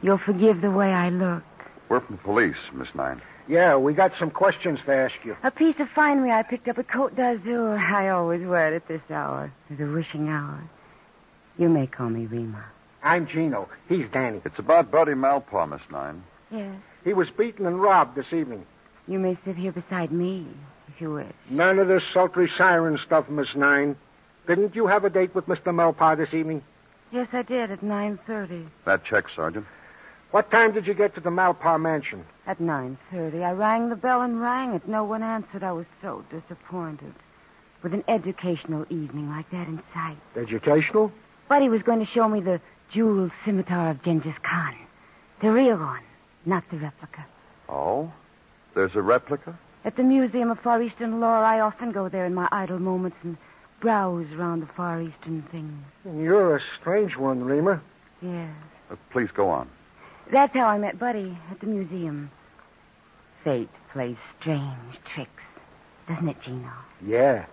You'll 0.01 0.17
forgive 0.17 0.61
the 0.61 0.71
way 0.71 0.93
I 0.93 1.09
look. 1.09 1.43
We're 1.89 1.99
from 2.01 2.17
the 2.17 2.21
police, 2.21 2.55
Miss 2.73 2.87
Nine. 2.93 3.21
Yeah, 3.49 3.77
we 3.77 3.93
got 3.95 4.13
some 4.19 4.29
questions 4.29 4.79
to 4.85 4.93
ask 4.93 5.15
you. 5.25 5.35
A 5.41 5.49
piece 5.49 5.79
of 5.79 5.89
finery 5.89 6.31
I 6.31 6.43
picked 6.43 6.67
up 6.67 6.77
at 6.77 6.87
Côte 6.87 7.15
d'Azur. 7.15 7.79
I 7.79 8.09
always 8.09 8.45
wear 8.45 8.71
it 8.71 8.75
at 8.75 8.87
this 8.87 9.01
hour, 9.09 9.51
the 9.71 9.85
wishing 9.85 10.29
hour. 10.29 10.61
You 11.57 11.67
may 11.67 11.87
call 11.87 12.09
me 12.09 12.27
Rima. 12.27 12.63
I'm 13.01 13.25
Gino. 13.25 13.67
He's 13.87 14.07
Danny. 14.09 14.39
It's 14.45 14.59
about 14.59 14.91
Buddy 14.91 15.13
Malpaugh, 15.13 15.67
Miss 15.67 15.81
Nine. 15.89 16.21
Yes. 16.51 16.75
He 17.03 17.13
was 17.13 17.31
beaten 17.31 17.65
and 17.65 17.81
robbed 17.81 18.15
this 18.15 18.31
evening. 18.31 18.67
You 19.07 19.17
may 19.17 19.35
sit 19.43 19.55
here 19.55 19.71
beside 19.71 20.11
me, 20.11 20.45
if 20.87 21.01
you 21.01 21.13
wish. 21.13 21.33
None 21.49 21.79
of 21.79 21.87
this 21.87 22.03
sultry 22.13 22.51
siren 22.55 22.99
stuff, 23.03 23.29
Miss 23.29 23.55
Nine. 23.55 23.95
Didn't 24.47 24.75
you 24.75 24.85
have 24.85 25.05
a 25.05 25.09
date 25.09 25.33
with 25.33 25.47
Mr. 25.47 25.73
Malpaugh 25.73 26.17
this 26.17 26.35
evening? 26.35 26.61
Yes, 27.11 27.29
I 27.33 27.41
did 27.41 27.71
at 27.71 27.81
9.30. 27.81 28.67
That 28.85 29.03
check, 29.05 29.25
Sergeant. 29.35 29.65
What 30.29 30.51
time 30.51 30.71
did 30.71 30.85
you 30.85 30.93
get 30.93 31.15
to 31.15 31.21
the 31.21 31.31
Malpaugh 31.31 31.81
mansion? 31.81 32.23
At 32.49 32.57
9.30. 32.57 33.43
I 33.43 33.51
rang 33.51 33.89
the 33.89 33.95
bell 33.95 34.23
and 34.23 34.41
rang 34.41 34.73
it. 34.73 34.87
No 34.87 35.03
one 35.03 35.21
answered. 35.21 35.61
I 35.63 35.71
was 35.71 35.85
so 36.01 36.25
disappointed. 36.31 37.13
With 37.83 37.93
an 37.93 38.03
educational 38.07 38.87
evening 38.89 39.29
like 39.29 39.47
that 39.51 39.67
in 39.67 39.79
sight. 39.93 40.17
Educational? 40.35 41.11
Buddy 41.47 41.69
was 41.69 41.83
going 41.83 41.99
to 41.99 42.07
show 42.07 42.27
me 42.27 42.39
the 42.39 42.59
jeweled 42.89 43.29
scimitar 43.45 43.91
of 43.91 44.01
Genghis 44.01 44.33
Khan. 44.41 44.75
The 45.41 45.51
real 45.51 45.77
one, 45.77 46.01
not 46.43 46.63
the 46.71 46.77
replica. 46.77 47.23
Oh? 47.69 48.11
There's 48.73 48.95
a 48.95 49.01
replica? 49.03 49.55
At 49.85 49.95
the 49.95 50.03
Museum 50.03 50.49
of 50.49 50.59
Far 50.59 50.81
Eastern 50.81 51.19
Lore, 51.19 51.43
I 51.43 51.59
often 51.59 51.91
go 51.91 52.09
there 52.09 52.25
in 52.25 52.33
my 52.33 52.49
idle 52.51 52.79
moments 52.79 53.17
and 53.21 53.37
browse 53.79 54.25
around 54.31 54.61
the 54.61 54.73
Far 54.73 55.03
Eastern 55.03 55.43
things. 55.51 55.83
You're 56.19 56.57
a 56.57 56.61
strange 56.79 57.15
one, 57.15 57.43
Rima. 57.43 57.79
Yes. 58.23 58.49
Uh, 58.89 58.95
please 59.11 59.29
go 59.35 59.49
on. 59.51 59.69
That's 60.31 60.55
how 60.55 60.65
I 60.65 60.79
met 60.79 60.97
Buddy 60.97 61.37
at 61.51 61.59
the 61.59 61.67
museum. 61.67 62.31
Fate 63.43 63.69
plays 63.91 64.17
strange 64.39 64.99
tricks, 65.13 65.43
doesn't 66.07 66.27
it, 66.27 66.41
Gino? 66.41 66.71
Yeah. 67.05 67.45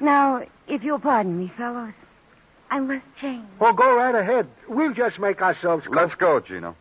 Now, 0.00 0.44
if 0.66 0.82
you'll 0.82 0.98
pardon 0.98 1.38
me, 1.38 1.52
fellows, 1.56 1.92
I 2.70 2.80
must 2.80 3.04
change. 3.20 3.44
Well, 3.58 3.72
go 3.72 3.96
right 3.96 4.14
ahead. 4.14 4.46
We'll 4.68 4.92
just 4.92 5.18
make 5.18 5.40
ourselves. 5.40 5.86
Let's 5.88 6.14
go, 6.14 6.40
Gino. 6.40 6.76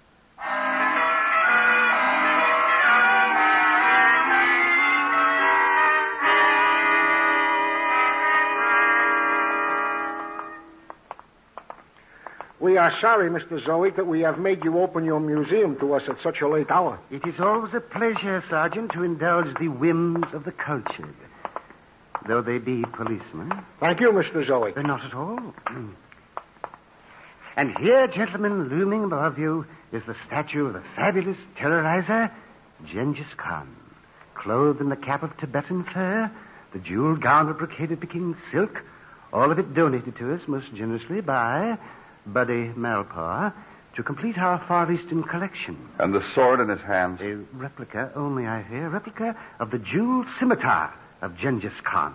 We 12.67 12.75
are 12.75 12.93
sorry, 13.00 13.29
Mr. 13.29 13.63
Zoic, 13.63 13.95
that 13.95 14.07
we 14.07 14.19
have 14.24 14.39
made 14.39 14.65
you 14.65 14.79
open 14.79 15.05
your 15.05 15.21
museum 15.21 15.79
to 15.79 15.93
us 15.93 16.03
at 16.09 16.21
such 16.21 16.41
a 16.41 16.50
late 16.50 16.69
hour. 16.69 17.00
It 17.09 17.25
is 17.25 17.39
always 17.39 17.74
a 17.74 17.79
pleasure, 17.79 18.43
Sergeant, 18.50 18.91
to 18.91 19.03
indulge 19.03 19.57
the 19.57 19.69
whims 19.69 20.25
of 20.33 20.43
the 20.43 20.51
cultured. 20.51 21.15
Though 22.27 22.41
they 22.41 22.57
be 22.57 22.83
policemen. 22.83 23.53
Thank 23.79 24.01
you, 24.01 24.12
Mr. 24.12 24.45
Zoic. 24.45 24.75
Uh, 24.75 24.81
not 24.81 25.01
at 25.05 25.13
all. 25.13 25.55
And 27.55 27.77
here, 27.77 28.05
gentlemen, 28.07 28.67
looming 28.67 29.05
above 29.05 29.39
you, 29.39 29.65
is 29.93 30.03
the 30.05 30.17
statue 30.27 30.65
of 30.65 30.74
the 30.74 30.83
fabulous 30.97 31.38
terrorizer, 31.55 32.29
Genghis 32.86 33.33
Khan. 33.38 33.74
Clothed 34.36 34.81
in 34.81 34.89
the 34.89 34.97
cap 34.97 35.24
of 35.24 35.38
Tibetan 35.38 35.86
fur, 35.86 36.29
the 36.74 36.79
jeweled 36.79 37.21
gown 37.21 37.47
of 37.47 37.59
brocaded 37.59 38.01
Peking 38.01 38.36
silk, 38.51 38.83
all 39.31 39.53
of 39.53 39.57
it 39.57 39.74
donated 39.74 40.17
to 40.17 40.33
us 40.33 40.41
most 40.47 40.74
generously 40.75 41.21
by 41.21 41.77
Buddy 42.27 42.69
Malpaugh 42.75 43.53
to 43.96 44.03
complete 44.03 44.38
our 44.38 44.63
Far 44.67 44.91
Eastern 44.91 45.24
collection. 45.24 45.77
And 46.00 46.13
the 46.13 46.24
sword 46.36 46.60
in 46.60 46.69
his 46.69 46.81
hands. 46.81 47.19
A 47.22 47.36
replica, 47.57 48.12
oh, 48.15 48.25
only 48.25 48.46
I 48.46 48.63
fear, 48.69 48.89
replica 48.89 49.36
of 49.60 49.72
the 49.72 49.79
jeweled 49.79 50.27
scimitar 50.39 50.93
of 51.22 51.36
Genghis 51.38 51.74
Khan. 51.84 52.13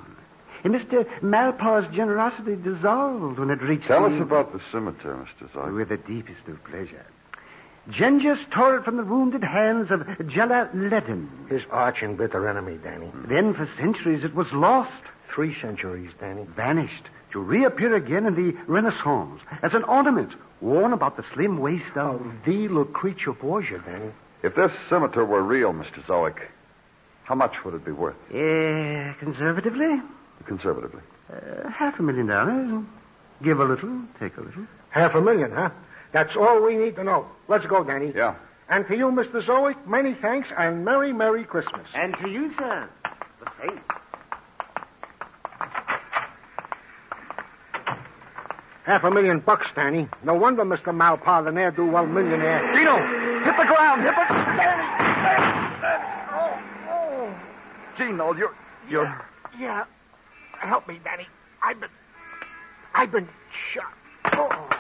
And 0.65 0.73
Mr. 0.75 1.05
Malpaugh's 1.23 1.93
generosity 1.93 2.55
dissolved 2.55 3.39
when 3.41 3.51
it 3.51 3.61
reached 3.63 3.89
Tell 3.89 4.09
the... 4.09 4.15
us 4.15 4.23
about 4.23 4.53
the 4.53 4.61
scimitar, 4.71 5.27
Mr. 5.41 5.51
Zoic. 5.53 5.75
With 5.75 5.89
the 5.89 5.97
deepest 5.97 6.47
of 6.47 6.63
pleasure. 6.65 7.05
Genghis 7.91 8.39
tore 8.53 8.77
it 8.77 8.85
from 8.85 8.97
the 8.97 9.05
wounded 9.05 9.43
hands 9.43 9.91
of 9.91 10.03
Jalaleddin. 10.03 11.49
His 11.49 11.63
arch 11.73 12.01
and 12.03 12.17
bitter 12.17 12.47
enemy, 12.47 12.79
Danny. 12.81 13.11
Then 13.27 13.55
for 13.55 13.69
centuries 13.77 14.23
it 14.23 14.37
was 14.37 14.53
lost, 14.53 14.93
Three 15.35 15.59
centuries, 15.61 16.11
Danny. 16.21 16.45
vanished, 16.55 17.09
to 17.33 17.41
reappear 17.41 17.95
again 17.95 18.27
in 18.27 18.35
the 18.35 18.57
Renaissance 18.67 19.41
as 19.63 19.75
an 19.75 19.85
ornament 19.85 20.33
worn 20.61 20.93
about 20.93 21.17
the 21.17 21.25
slim 21.35 21.59
waist 21.59 21.97
of... 21.97 22.21
The 22.45 22.69
Lucrezia 22.69 23.33
Borgia, 23.33 23.83
Danny. 23.85 24.11
If 24.43 24.55
this 24.55 24.73
scimitar 24.89 25.25
were 25.25 25.43
real, 25.43 25.73
Mr. 25.73 26.03
Zoic, 26.07 26.37
how 27.25 27.35
much 27.35 27.65
would 27.65 27.75
it 27.75 27.85
be 27.85 27.93
worth, 27.93 28.17
Eh, 28.33 29.13
conservatively, 29.21 30.01
conservatively? 30.47 31.01
uh, 31.33 31.69
half 31.69 31.99
a 31.99 32.03
million 32.03 32.27
dollars. 32.27 32.85
Give 33.43 33.59
a 33.61 33.65
little, 33.65 34.03
take 34.21 34.37
a 34.37 34.41
little. 34.41 34.67
Half 34.91 35.15
a 35.15 35.21
million, 35.21 35.51
huh? 35.53 35.71
That's 36.13 36.37
all 36.37 36.63
we 36.63 36.77
need 36.77 36.97
to 36.97 37.05
know. 37.05 37.27
Let's 37.49 37.67
go, 37.67 37.83
Danny. 37.83 38.13
Yeah. 38.15 38.35
And 38.69 38.87
to 38.89 38.97
you, 38.97 39.07
Mr. 39.07 39.43
Zoic, 39.45 39.77
many 39.87 40.15
thanks 40.15 40.49
and 40.57 40.85
Merry, 40.85 41.13
Merry 41.13 41.45
Christmas. 41.45 41.87
And 41.95 42.15
to 42.19 42.29
you, 42.29 42.53
sir, 42.57 42.89
the 43.45 43.51
same. 43.61 43.81
Half 48.85 49.05
a 49.05 49.11
million 49.11 49.39
bucks, 49.39 49.67
Danny. 49.77 50.09
No 50.25 50.35
wonder 50.35 50.65
Mr. 50.65 50.93
Malpaugh, 50.93 51.45
the 51.45 51.53
ne'er-do-well 51.53 52.07
millionaire. 52.07 52.75
Gino, 52.75 52.97
hit 53.45 53.57
the 53.57 53.65
ground. 53.65 54.03
Hit 54.03 54.15
the... 54.17 54.35
Danny! 54.59 54.83
Oh, 56.33 56.59
oh. 56.91 57.35
Gino, 57.97 58.35
you're... 58.35 58.55
You're... 58.89 59.25
Yeah. 59.59 59.85
Help 60.59 60.89
me, 60.89 61.01
Danny. 61.05 61.29
I've 61.63 61.79
been. 61.79 61.91
I've 62.95 63.13
been 63.13 63.29
shot. 63.73 63.93
Oh. 64.33 64.72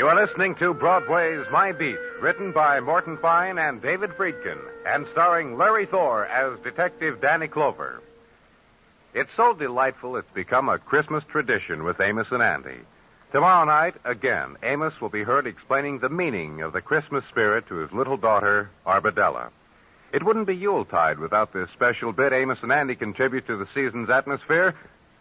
You 0.00 0.08
are 0.08 0.16
listening 0.16 0.54
to 0.54 0.72
Broadway's 0.72 1.44
My 1.52 1.72
Beat, 1.72 1.98
written 2.22 2.52
by 2.52 2.80
Morton 2.80 3.18
Fine 3.18 3.58
and 3.58 3.82
David 3.82 4.08
Friedkin, 4.12 4.58
and 4.86 5.06
starring 5.12 5.58
Larry 5.58 5.84
Thor 5.84 6.24
as 6.24 6.58
Detective 6.60 7.20
Danny 7.20 7.48
Clover. 7.48 8.02
It's 9.12 9.28
so 9.36 9.52
delightful 9.52 10.16
it's 10.16 10.32
become 10.32 10.70
a 10.70 10.78
Christmas 10.78 11.22
tradition 11.24 11.84
with 11.84 12.00
Amos 12.00 12.28
and 12.30 12.42
Andy. 12.42 12.78
Tomorrow 13.30 13.66
night, 13.66 13.94
again, 14.06 14.56
Amos 14.62 14.98
will 15.02 15.10
be 15.10 15.22
heard 15.22 15.46
explaining 15.46 15.98
the 15.98 16.08
meaning 16.08 16.62
of 16.62 16.72
the 16.72 16.80
Christmas 16.80 17.26
spirit 17.26 17.68
to 17.68 17.74
his 17.74 17.92
little 17.92 18.16
daughter, 18.16 18.70
Arbadella. 18.86 19.50
It 20.14 20.22
wouldn't 20.22 20.46
be 20.46 20.56
Yuletide 20.56 21.18
without 21.18 21.52
this 21.52 21.68
special 21.72 22.12
bit 22.12 22.32
Amos 22.32 22.62
and 22.62 22.72
Andy 22.72 22.94
contribute 22.94 23.46
to 23.48 23.58
the 23.58 23.68
season's 23.74 24.08
atmosphere, 24.08 24.74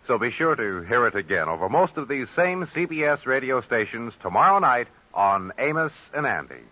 so 0.08 0.18
be 0.18 0.32
sure 0.32 0.56
to 0.56 0.82
hear 0.82 1.08
it 1.08 1.16
again 1.16 1.48
over 1.48 1.70
most 1.70 1.98
of 1.98 2.08
these 2.08 2.28
same 2.36 2.66
CBS 2.68 3.26
radio 3.26 3.62
stations 3.62 4.14
tomorrow 4.22 4.60
night 4.60 4.88
on 5.14 5.52
Amos 5.58 5.94
and 6.14 6.26
Andy. 6.26 6.64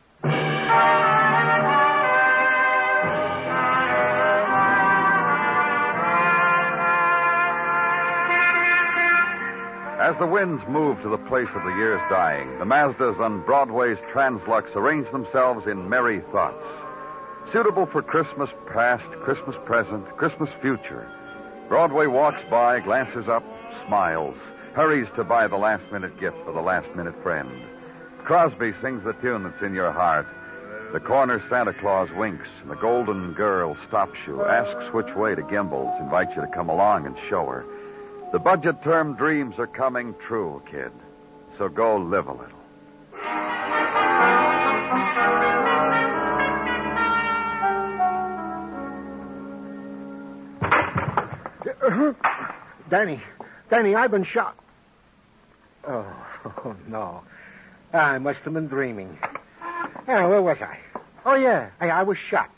As 9.99 10.15
the 10.19 10.27
winds 10.27 10.63
move 10.69 11.01
to 11.01 11.09
the 11.09 11.17
place 11.17 11.49
of 11.53 11.63
the 11.63 11.75
year's 11.75 12.01
dying, 12.09 12.59
the 12.59 12.65
Mazdas 12.65 13.19
on 13.19 13.41
Broadway's 13.41 13.97
Translux 14.13 14.73
arrange 14.75 15.11
themselves 15.11 15.67
in 15.67 15.89
merry 15.89 16.21
thoughts. 16.31 16.63
Suitable 17.51 17.87
for 17.87 18.01
Christmas 18.01 18.49
past, 18.67 19.03
Christmas 19.23 19.55
present, 19.65 20.05
Christmas 20.15 20.49
future. 20.61 21.11
Broadway 21.67 22.07
walks 22.07 22.41
by, 22.49 22.79
glances 22.79 23.27
up, 23.27 23.43
smiles, 23.85 24.37
hurries 24.73 25.07
to 25.15 25.23
buy 25.23 25.47
the 25.47 25.57
last 25.57 25.83
minute 25.91 26.17
gift 26.19 26.37
for 26.45 26.53
the 26.53 26.61
last 26.61 26.87
minute 26.95 27.21
friend. 27.21 27.51
Crosby 28.19 28.73
sings 28.81 29.03
the 29.03 29.13
tune 29.13 29.43
that's 29.43 29.61
in 29.61 29.73
your 29.73 29.91
heart. 29.91 30.27
The 30.93 31.01
corner 31.01 31.43
Santa 31.49 31.73
Claus 31.73 32.09
winks, 32.11 32.47
and 32.61 32.71
the 32.71 32.75
golden 32.75 33.33
girl 33.33 33.75
stops 33.87 34.17
you, 34.25 34.43
asks 34.45 34.93
which 34.93 35.13
way 35.15 35.35
to 35.35 35.43
Gimbel's, 35.43 35.99
invites 35.99 36.31
you 36.35 36.41
to 36.41 36.47
come 36.47 36.69
along 36.69 37.05
and 37.05 37.17
show 37.29 37.45
her. 37.45 37.65
The 38.31 38.39
budget 38.39 38.81
term 38.81 39.15
dreams 39.15 39.55
are 39.59 39.67
coming 39.67 40.15
true, 40.25 40.61
kid. 40.71 40.91
So 41.57 41.67
go 41.67 41.97
live 41.97 42.27
a 42.27 42.31
little. 42.31 42.56
Danny, 52.89 53.21
Danny, 53.69 53.95
I've 53.95 54.11
been 54.11 54.25
shot. 54.25 54.57
Oh, 55.87 56.05
oh 56.65 56.75
no. 56.87 57.23
I 57.93 58.17
must 58.17 58.39
have 58.39 58.53
been 58.53 58.67
dreaming. 58.67 59.17
Oh, 60.07 60.29
where 60.29 60.41
was 60.41 60.57
I? 60.61 60.77
Oh, 61.25 61.35
yeah, 61.35 61.69
I, 61.79 61.89
I 61.89 62.03
was 62.03 62.17
shot. 62.17 62.49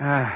Uh, 0.00 0.30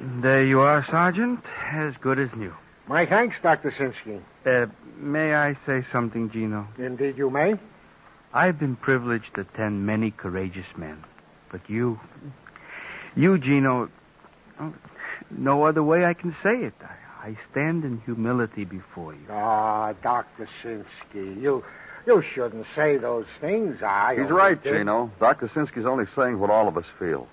there 0.00 0.44
you 0.44 0.60
are, 0.60 0.84
Sergeant. 0.88 1.44
As 1.72 1.94
good 1.98 2.18
as 2.18 2.30
new. 2.34 2.54
My 2.88 3.04
thanks, 3.04 3.36
Dr. 3.42 3.72
Sinsky. 3.72 4.20
Uh, 4.44 4.66
may 4.98 5.34
I 5.34 5.56
say 5.66 5.84
something, 5.90 6.30
Gino? 6.30 6.68
Indeed, 6.78 7.18
you 7.18 7.30
may. 7.30 7.56
I've 8.32 8.58
been 8.58 8.76
privileged 8.76 9.34
to 9.34 9.40
attend 9.40 9.86
many 9.86 10.10
courageous 10.10 10.66
men. 10.76 11.02
But 11.50 11.68
you, 11.68 11.98
you, 13.16 13.38
Gino, 13.38 13.88
oh, 14.60 14.74
no 15.30 15.64
other 15.64 15.82
way 15.82 16.04
I 16.04 16.14
can 16.14 16.36
say 16.42 16.62
it. 16.62 16.74
I, 16.82 17.28
I 17.28 17.36
stand 17.50 17.84
in 17.84 18.00
humility 18.04 18.64
before 18.64 19.14
you. 19.14 19.26
Ah, 19.30 19.92
Dr. 20.02 20.48
Sinsky, 20.62 21.40
you 21.40 21.64
you 22.06 22.22
shouldn't 22.22 22.66
say 22.76 22.98
those 22.98 23.26
things. 23.40 23.82
I 23.82 24.14
He's 24.16 24.30
right, 24.30 24.62
did- 24.62 24.76
Gino. 24.76 25.10
Dr. 25.18 25.48
Sinsky's 25.48 25.86
only 25.86 26.04
saying 26.14 26.38
what 26.38 26.50
all 26.50 26.68
of 26.68 26.76
us 26.76 26.84
feel. 27.00 27.26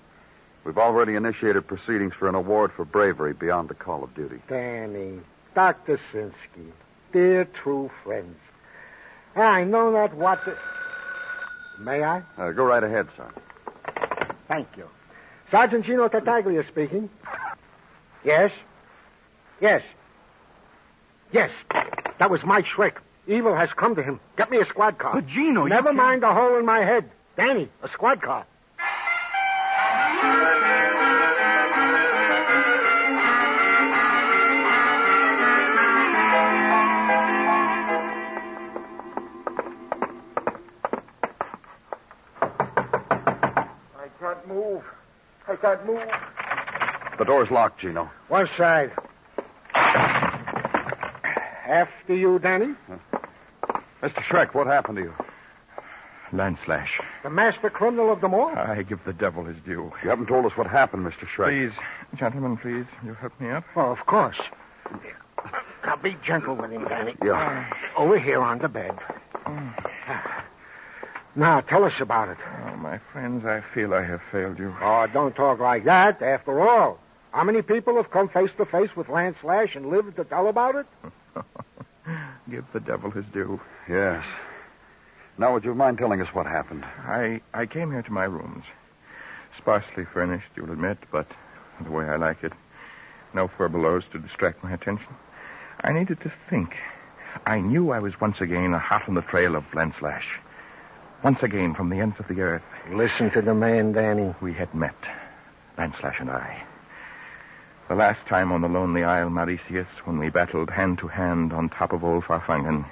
We've 0.64 0.78
already 0.78 1.14
initiated 1.14 1.66
proceedings 1.68 2.14
for 2.14 2.28
an 2.28 2.34
award 2.34 2.72
for 2.72 2.84
bravery 2.84 3.34
beyond 3.34 3.68
the 3.68 3.74
call 3.74 4.02
of 4.02 4.14
duty. 4.14 4.40
Danny, 4.48 5.20
Dr. 5.54 6.00
Sinsky, 6.12 6.70
dear 7.12 7.44
true 7.44 7.90
friends. 8.02 8.36
I 9.36 9.64
know 9.64 9.90
not 9.90 10.14
what 10.14 10.44
to... 10.44 10.56
May 11.78 12.02
I? 12.02 12.22
Uh, 12.38 12.52
go 12.52 12.64
right 12.64 12.82
ahead, 12.82 13.08
sir. 13.16 13.28
Thank 14.48 14.68
you. 14.76 14.88
Sergeant 15.50 15.84
Gino 15.86 16.08
Tartaglia 16.08 16.64
speaking. 16.68 17.08
Yes? 18.24 18.52
Yes. 19.60 19.82
Yes. 21.32 21.50
That 22.18 22.30
was 22.30 22.42
Mike 22.44 22.66
Schreck. 22.66 22.94
Evil 23.26 23.54
has 23.54 23.70
come 23.72 23.94
to 23.96 24.02
him. 24.02 24.20
Get 24.36 24.50
me 24.50 24.58
a 24.58 24.66
squad 24.66 24.98
car. 24.98 25.14
But, 25.14 25.26
Gino, 25.26 25.64
you 25.64 25.68
Never 25.70 25.88
can't- 25.88 25.96
mind 25.96 26.22
the 26.22 26.32
hole 26.32 26.58
in 26.58 26.64
my 26.66 26.80
head. 26.80 27.10
Danny, 27.36 27.68
a 27.82 27.88
squad 27.88 28.22
car. 28.22 28.46
I 45.54 45.56
can't 45.56 45.86
move. 45.86 46.02
The 47.16 47.24
door's 47.24 47.48
locked, 47.50 47.80
Gino. 47.80 48.10
One 48.26 48.48
side. 48.56 48.90
After 51.64 52.14
you, 52.14 52.40
Danny. 52.40 52.74
Mr. 54.02 54.20
Schreck, 54.22 54.52
what 54.52 54.66
happened 54.66 54.96
to 54.96 55.04
you? 55.04 55.14
Lance 56.32 56.58
Lash. 56.66 57.00
The 57.22 57.30
master 57.30 57.70
criminal 57.70 58.10
of 58.10 58.20
them 58.20 58.34
all. 58.34 58.48
I 58.48 58.82
give 58.82 59.04
the 59.04 59.12
devil 59.12 59.44
his 59.44 59.56
due. 59.64 59.92
You 60.02 60.10
haven't 60.10 60.26
told 60.26 60.44
us 60.44 60.56
what 60.56 60.66
happened, 60.66 61.06
Mr. 61.06 61.24
Schreck. 61.28 61.50
Please, 61.50 61.72
gentlemen, 62.18 62.56
please, 62.56 62.86
you 63.04 63.14
help 63.14 63.40
me 63.40 63.50
up. 63.50 63.64
Oh, 63.76 63.92
of 63.92 64.04
course. 64.06 64.40
Now 65.84 65.94
be 65.96 66.16
gentle 66.24 66.56
with 66.56 66.72
him, 66.72 66.84
Danny. 66.88 67.14
Yeah. 67.22 67.72
Over 67.96 68.18
here 68.18 68.40
on 68.40 68.58
the 68.58 68.68
bed. 68.68 68.98
Mm. 69.46 69.72
Now, 71.36 71.60
tell 71.60 71.84
us 71.84 71.94
about 72.00 72.30
it. 72.30 72.38
My 72.84 72.98
friends, 73.14 73.46
I 73.46 73.62
feel 73.72 73.94
I 73.94 74.02
have 74.02 74.20
failed 74.30 74.58
you. 74.58 74.76
Oh, 74.78 75.06
don't 75.06 75.34
talk 75.34 75.58
like 75.58 75.84
that. 75.84 76.20
After 76.20 76.60
all, 76.60 76.98
how 77.32 77.42
many 77.42 77.62
people 77.62 77.96
have 77.96 78.10
come 78.10 78.28
face 78.28 78.50
to 78.58 78.66
face 78.66 78.94
with 78.94 79.08
Lance 79.08 79.38
Lash 79.42 79.74
and 79.74 79.88
lived 79.88 80.16
to 80.16 80.24
tell 80.24 80.48
about 80.48 80.74
it? 80.74 80.86
Give 82.50 82.66
the 82.74 82.80
devil 82.80 83.10
his 83.10 83.24
due. 83.32 83.58
Yes. 83.88 84.22
Now, 85.38 85.54
would 85.54 85.64
you 85.64 85.74
mind 85.74 85.96
telling 85.96 86.20
us 86.20 86.34
what 86.34 86.44
happened? 86.44 86.84
I, 86.84 87.40
I 87.54 87.64
came 87.64 87.90
here 87.90 88.02
to 88.02 88.12
my 88.12 88.24
rooms. 88.24 88.66
Sparsely 89.56 90.04
furnished, 90.04 90.50
you'll 90.54 90.70
admit, 90.70 90.98
but 91.10 91.26
the 91.82 91.90
way 91.90 92.04
I 92.04 92.16
like 92.16 92.44
it. 92.44 92.52
No 93.32 93.48
furbelows 93.48 94.02
to 94.10 94.18
distract 94.18 94.62
my 94.62 94.74
attention. 94.74 95.08
I 95.80 95.94
needed 95.94 96.20
to 96.20 96.32
think. 96.50 96.76
I 97.46 97.60
knew 97.60 97.92
I 97.92 98.00
was 98.00 98.20
once 98.20 98.42
again 98.42 98.74
hot 98.74 99.08
on 99.08 99.14
the 99.14 99.22
trail 99.22 99.56
of 99.56 99.64
Lance 99.72 100.02
Lash. 100.02 100.38
Once 101.24 101.42
again 101.42 101.74
from 101.74 101.88
the 101.88 102.00
ends 102.00 102.20
of 102.20 102.28
the 102.28 102.42
earth. 102.42 102.62
Listen 102.90 103.30
to 103.30 103.40
the 103.40 103.54
man, 103.54 103.92
Danny. 103.92 104.34
We 104.42 104.52
had 104.52 104.74
met, 104.74 104.94
Lance 105.78 105.96
Lash 106.02 106.20
and 106.20 106.30
I. 106.30 106.62
The 107.88 107.94
last 107.94 108.26
time 108.26 108.52
on 108.52 108.60
the 108.60 108.68
lonely 108.68 109.04
isle 109.04 109.30
Mauritius 109.30 109.88
when 110.04 110.18
we 110.18 110.28
battled 110.28 110.68
hand 110.68 110.98
to 110.98 111.08
hand 111.08 111.54
on 111.54 111.70
top 111.70 111.94
of 111.94 112.04
old 112.04 112.24
Farfangan, 112.24 112.84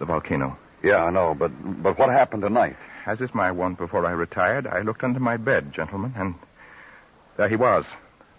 the 0.00 0.04
volcano. 0.04 0.58
Yeah, 0.82 1.04
I 1.04 1.10
know, 1.10 1.36
but 1.36 1.52
but 1.80 1.96
what 1.98 2.10
happened 2.10 2.42
tonight? 2.42 2.76
As 3.06 3.20
is 3.20 3.32
my 3.32 3.52
wont 3.52 3.78
before 3.78 4.04
I 4.06 4.10
retired, 4.10 4.66
I 4.66 4.80
looked 4.80 5.04
under 5.04 5.20
my 5.20 5.36
bed, 5.36 5.72
gentlemen, 5.72 6.14
and 6.16 6.34
there 7.36 7.48
he 7.48 7.56
was, 7.56 7.84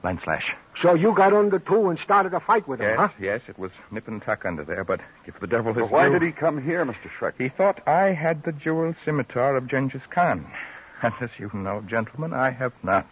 Lance 0.04 0.22
Lash. 0.28 0.54
So 0.82 0.94
you 0.96 1.13
got 1.13 1.34
under 1.34 1.60
too 1.60 1.89
and 1.89 1.98
started 2.00 2.34
a 2.34 2.39
fight 2.39 2.68
with 2.68 2.82
him, 2.82 2.88
Yes, 2.89 2.98
huh? 3.00 3.08
yes, 3.20 3.42
it 3.48 3.58
was 3.58 3.72
nip 3.92 4.08
and 4.08 4.22
tuck 4.22 4.44
under 4.46 4.63
there, 4.63 4.84
but 4.84 5.00
give 5.26 5.39
the 5.39 5.48
devil 5.48 5.74
his 5.74 5.82
But 5.84 5.92
why 5.92 6.08
due. 6.08 6.13
did 6.20 6.22
he 6.24 6.32
come 6.32 6.62
here, 6.62 6.86
Mr. 6.86 7.10
Schreck? 7.18 7.34
He 7.38 7.48
thought 7.50 7.88
I 7.88 8.08
had 8.12 8.44
the 8.44 8.52
jeweled 8.52 8.96
scimitar 9.06 9.56
of 9.56 9.68
Genghis 9.68 10.02
Khan. 10.10 10.46
And 11.02 11.13
as 11.20 11.32
you 11.38 11.52
know, 11.54 11.82
gentlemen, 11.86 12.32
I 12.34 12.50
have 12.52 12.72
not. 12.82 13.06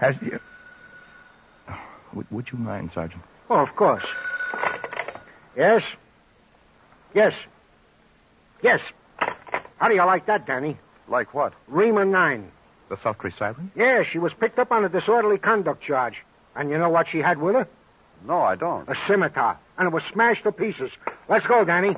As 0.00 0.14
you... 0.22 0.38
Oh, 1.68 1.76
would, 2.12 2.30
would 2.30 2.52
you 2.52 2.58
mind, 2.58 2.92
Sergeant? 2.94 3.20
Oh, 3.50 3.56
of 3.58 3.74
course. 3.74 4.04
Yes? 5.56 5.82
Yes. 7.14 7.32
Yes. 8.62 8.80
How 9.18 9.88
do 9.88 9.94
you 9.96 10.04
like 10.04 10.26
that, 10.26 10.46
Danny? 10.46 10.78
Like 11.08 11.34
what? 11.34 11.52
Rima 11.66 12.04
9. 12.04 12.48
The 12.88 12.96
sultry 13.02 13.32
siren? 13.36 13.70
Yeah, 13.74 14.04
she 14.04 14.18
was 14.18 14.32
picked 14.32 14.58
up 14.58 14.70
on 14.70 14.84
a 14.84 14.88
disorderly 14.88 15.38
conduct 15.38 15.82
charge. 15.82 16.22
And 16.54 16.70
you 16.70 16.78
know 16.78 16.88
what 16.88 17.08
she 17.08 17.18
had 17.18 17.38
with 17.38 17.54
her? 17.54 17.68
No, 18.24 18.40
I 18.40 18.54
don't. 18.54 18.88
A 18.88 18.94
scimitar. 19.06 19.58
And 19.76 19.86
it 19.86 19.92
was 19.92 20.02
smashed 20.12 20.44
to 20.44 20.52
pieces. 20.52 20.90
Let's 21.28 21.46
go, 21.46 21.64
Danny. 21.64 21.96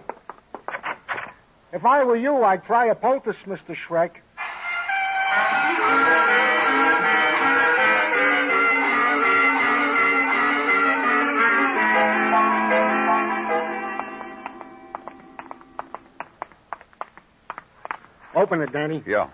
If 1.73 1.85
I 1.85 2.03
were 2.05 2.17
you, 2.17 2.43
I'd 2.43 2.65
try 2.65 2.87
a 2.87 2.95
poultice, 2.95 3.37
Mr. 3.47 3.77
Schreck. 3.77 4.13
Open 18.35 18.63
it, 18.63 18.73
Danny. 18.73 19.03
Yeah. 19.07 19.29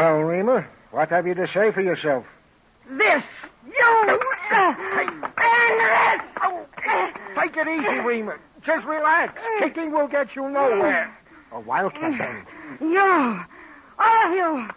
Well, 0.00 0.20
Rima, 0.20 0.66
what 0.92 1.10
have 1.10 1.26
you 1.26 1.34
to 1.34 1.46
say 1.48 1.72
for 1.72 1.82
yourself? 1.82 2.24
This, 2.88 3.22
you, 3.66 4.18
and 4.50 4.72
this. 5.36 6.20
Take 7.36 7.54
it 7.54 7.68
easy, 7.68 7.98
Rima. 8.00 8.38
Just 8.64 8.86
relax. 8.86 9.38
Kicking 9.58 9.92
will 9.92 10.08
get 10.08 10.34
you 10.34 10.48
nowhere. 10.48 11.14
A 11.52 11.60
wildcat, 11.60 12.16
Danny. 12.16 12.40
You! 12.80 13.44
All 13.98 14.26
of 14.26 14.32
you! 14.32 14.68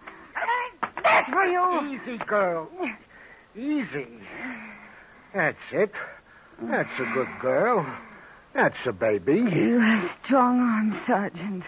That's 1.02 1.30
for 1.30 1.46
you! 1.46 1.98
Easy, 2.02 2.18
girl. 2.18 2.70
Easy. 3.56 4.08
That's 5.34 5.72
it. 5.72 5.94
That's 6.64 7.00
a 7.00 7.06
good 7.14 7.30
girl. 7.40 7.88
That's 8.54 8.76
a 8.86 8.92
baby. 8.92 9.36
You 9.36 9.80
have 9.80 10.12
strong 10.26 10.60
arms, 10.60 10.98
Sergeant. 11.08 11.64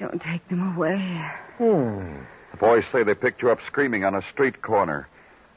Don't 0.00 0.22
take 0.22 0.48
them 0.48 0.74
away. 0.74 1.30
Hmm. 1.58 2.24
The 2.64 2.70
boys 2.70 2.84
say 2.90 3.02
they 3.02 3.14
picked 3.14 3.42
you 3.42 3.50
up 3.50 3.58
screaming 3.66 4.06
on 4.06 4.14
a 4.14 4.22
street 4.32 4.62
corner. 4.62 5.06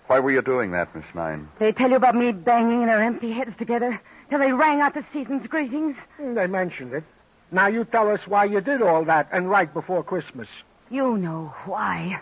Why 0.07 0.19
were 0.19 0.29
you 0.29 0.41
doing 0.41 0.71
that, 0.71 0.93
Miss 0.93 1.05
Nine? 1.15 1.47
They 1.57 1.71
tell 1.71 1.89
you 1.89 1.95
about 1.95 2.15
me 2.15 2.33
banging 2.33 2.85
their 2.85 3.01
empty 3.01 3.31
heads 3.31 3.55
together 3.57 4.01
till 4.29 4.39
they 4.39 4.51
rang 4.51 4.81
out 4.81 4.93
the 4.93 5.05
season's 5.13 5.47
greetings. 5.47 5.95
Mm, 6.19 6.35
they 6.35 6.47
mentioned 6.47 6.91
it. 6.91 7.05
Now 7.49 7.67
you 7.67 7.85
tell 7.85 8.09
us 8.09 8.19
why 8.27 8.43
you 8.43 8.59
did 8.59 8.81
all 8.81 9.05
that 9.05 9.29
and 9.31 9.49
right 9.49 9.73
before 9.73 10.03
Christmas. 10.03 10.49
You 10.91 11.17
know 11.17 11.53
why. 11.63 12.19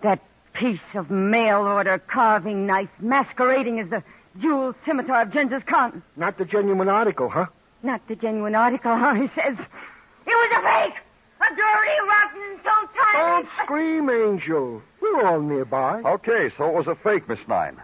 That 0.00 0.20
piece 0.54 0.80
of 0.94 1.10
mail 1.10 1.60
order 1.60 1.98
carving 1.98 2.66
knife 2.66 2.88
masquerading 3.00 3.78
as 3.78 3.90
the 3.90 4.02
jeweled 4.40 4.74
scimitar 4.86 5.20
of 5.20 5.32
Genghis 5.32 5.64
Khan. 5.64 6.02
Not 6.16 6.38
the 6.38 6.46
genuine 6.46 6.88
article, 6.88 7.28
huh? 7.28 7.48
Not 7.82 8.00
the 8.08 8.16
genuine 8.16 8.54
article, 8.54 8.96
huh? 8.96 9.12
He 9.12 9.28
says. 9.34 9.58
It 9.58 10.30
was 10.30 10.50
a 10.56 10.62
fake! 10.62 10.94
A 11.40 11.48
dirty, 11.54 12.00
rotten, 12.08 12.58
two-timing... 12.62 12.83
Don't 13.14 13.48
scream, 13.62 14.10
Angel. 14.10 14.82
We're 15.00 15.24
all 15.24 15.40
nearby. 15.40 16.02
Okay, 16.04 16.50
so 16.56 16.68
it 16.68 16.74
was 16.74 16.88
a 16.88 16.96
fake, 16.96 17.28
Miss 17.28 17.38
Nine. 17.46 17.76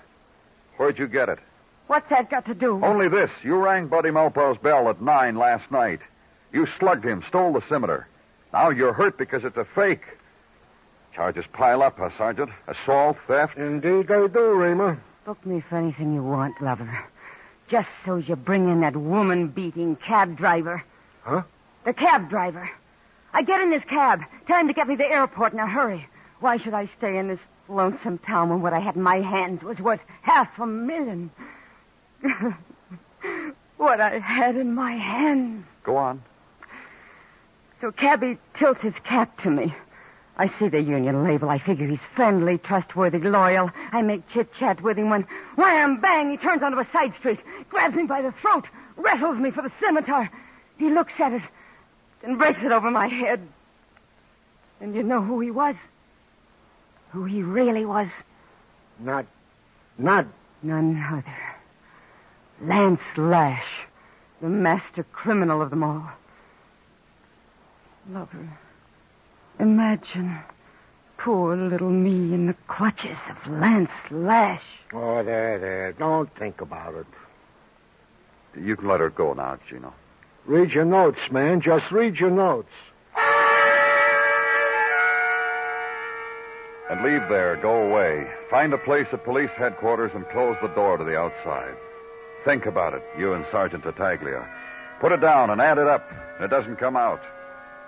Where'd 0.76 0.98
you 0.98 1.06
get 1.06 1.28
it? 1.28 1.38
What's 1.86 2.10
that 2.10 2.30
got 2.30 2.46
to 2.46 2.54
do? 2.54 2.84
Only 2.84 3.08
this. 3.08 3.30
You 3.44 3.54
rang 3.56 3.86
Buddy 3.86 4.10
Malpaugh's 4.10 4.58
bell 4.58 4.88
at 4.88 5.00
nine 5.00 5.36
last 5.36 5.70
night. 5.70 6.00
You 6.52 6.66
slugged 6.78 7.04
him, 7.04 7.22
stole 7.28 7.52
the 7.52 7.62
scimitar. 7.68 8.08
Now 8.52 8.70
you're 8.70 8.92
hurt 8.92 9.18
because 9.18 9.44
it's 9.44 9.56
a 9.56 9.64
fake. 9.64 10.02
Charges 11.14 11.44
pile 11.52 11.82
up, 11.82 11.98
huh, 11.98 12.10
Sergeant? 12.18 12.50
Assault, 12.66 13.16
theft? 13.28 13.56
Indeed 13.56 14.08
they 14.08 14.26
do, 14.26 14.52
Rima. 14.54 14.98
Book 15.24 15.44
me 15.46 15.62
for 15.68 15.76
anything 15.76 16.12
you 16.12 16.24
want, 16.24 16.60
lover. 16.60 17.04
Just 17.68 17.88
so 18.04 18.16
you 18.16 18.34
bring 18.34 18.68
in 18.68 18.80
that 18.80 18.96
woman-beating 18.96 19.94
cab 19.96 20.36
driver. 20.36 20.82
Huh? 21.22 21.42
The 21.84 21.92
cab 21.92 22.28
driver. 22.28 22.68
I 23.32 23.42
get 23.42 23.60
in 23.60 23.70
this 23.70 23.84
cab. 23.84 24.22
Tell 24.46 24.58
him 24.58 24.68
to 24.68 24.74
get 24.74 24.88
me 24.88 24.96
to 24.96 25.02
the 25.02 25.10
airport 25.10 25.52
in 25.52 25.58
a 25.58 25.66
hurry. 25.66 26.06
Why 26.40 26.56
should 26.56 26.74
I 26.74 26.88
stay 26.98 27.18
in 27.18 27.28
this 27.28 27.40
lonesome 27.68 28.18
town 28.18 28.48
when 28.50 28.62
what 28.62 28.72
I 28.72 28.80
had 28.80 28.96
in 28.96 29.02
my 29.02 29.20
hands 29.20 29.62
was 29.62 29.78
worth 29.78 30.00
half 30.22 30.58
a 30.58 30.66
million? 30.66 31.30
what 33.76 34.00
I 34.00 34.18
had 34.18 34.56
in 34.56 34.74
my 34.74 34.92
hands. 34.92 35.64
Go 35.84 35.96
on. 35.96 36.22
So 37.80 37.92
Cabby 37.92 38.38
tilts 38.58 38.82
his 38.82 38.94
cap 39.04 39.40
to 39.42 39.50
me. 39.50 39.74
I 40.36 40.50
see 40.58 40.68
the 40.68 40.80
union 40.80 41.22
label. 41.22 41.50
I 41.50 41.58
figure 41.58 41.86
he's 41.86 41.98
friendly, 42.14 42.56
trustworthy, 42.58 43.18
loyal. 43.18 43.70
I 43.92 44.00
make 44.02 44.26
chit 44.28 44.52
chat 44.54 44.80
with 44.80 44.96
him 44.96 45.10
when 45.10 45.26
wham 45.56 46.00
bang 46.00 46.30
he 46.30 46.38
turns 46.38 46.62
onto 46.62 46.78
a 46.78 46.86
side 46.92 47.14
street, 47.18 47.40
grabs 47.68 47.94
me 47.94 48.04
by 48.04 48.22
the 48.22 48.32
throat, 48.32 48.64
wrestles 48.96 49.36
me 49.36 49.50
for 49.50 49.60
the 49.62 49.72
scimitar. 49.80 50.30
He 50.78 50.88
looks 50.88 51.12
at 51.18 51.32
it, 51.32 51.42
then 52.22 52.36
breaks 52.36 52.60
it 52.62 52.72
over 52.72 52.90
my 52.90 53.08
head. 53.08 53.40
And 54.80 54.94
you 54.94 55.02
know 55.02 55.20
who 55.20 55.40
he 55.40 55.50
was? 55.50 55.76
Who 57.10 57.24
he 57.24 57.42
really 57.42 57.84
was? 57.84 58.08
Not. 58.98 59.26
Not. 59.98 60.26
None 60.62 61.02
other. 61.10 61.36
Lance 62.62 63.00
Lash, 63.16 63.66
the 64.42 64.48
master 64.48 65.02
criminal 65.04 65.62
of 65.62 65.70
them 65.70 65.82
all. 65.82 66.10
Lover, 68.10 68.48
imagine 69.58 70.38
poor 71.16 71.56
little 71.56 71.90
me 71.90 72.34
in 72.34 72.46
the 72.46 72.54
clutches 72.68 73.16
of 73.30 73.50
Lance 73.50 73.90
Lash. 74.10 74.62
Oh, 74.92 75.22
there, 75.22 75.58
there. 75.58 75.92
Don't 75.92 76.34
think 76.36 76.60
about 76.60 76.94
it. 76.94 77.06
You 78.58 78.76
can 78.76 78.88
let 78.88 79.00
her 79.00 79.10
go 79.10 79.32
now, 79.32 79.58
Gino. 79.68 79.94
Read 80.46 80.72
your 80.72 80.84
notes, 80.84 81.20
man. 81.30 81.60
Just 81.60 81.90
read 81.90 82.16
your 82.16 82.30
notes. 82.30 82.72
And 86.90 87.04
leave 87.04 87.28
there. 87.28 87.56
Go 87.56 87.86
away. 87.88 88.28
Find 88.50 88.72
a 88.72 88.78
place 88.78 89.06
at 89.12 89.24
police 89.24 89.50
headquarters 89.56 90.10
and 90.14 90.28
close 90.30 90.56
the 90.60 90.68
door 90.68 90.96
to 90.96 91.04
the 91.04 91.16
outside. 91.16 91.76
Think 92.44 92.66
about 92.66 92.94
it, 92.94 93.02
you 93.18 93.34
and 93.34 93.44
Sergeant 93.52 93.84
Tartaglia. 93.84 94.48
Put 94.98 95.12
it 95.12 95.20
down 95.20 95.50
and 95.50 95.60
add 95.60 95.78
it 95.78 95.86
up. 95.86 96.10
It 96.40 96.50
doesn't 96.50 96.76
come 96.76 96.96
out. 96.96 97.20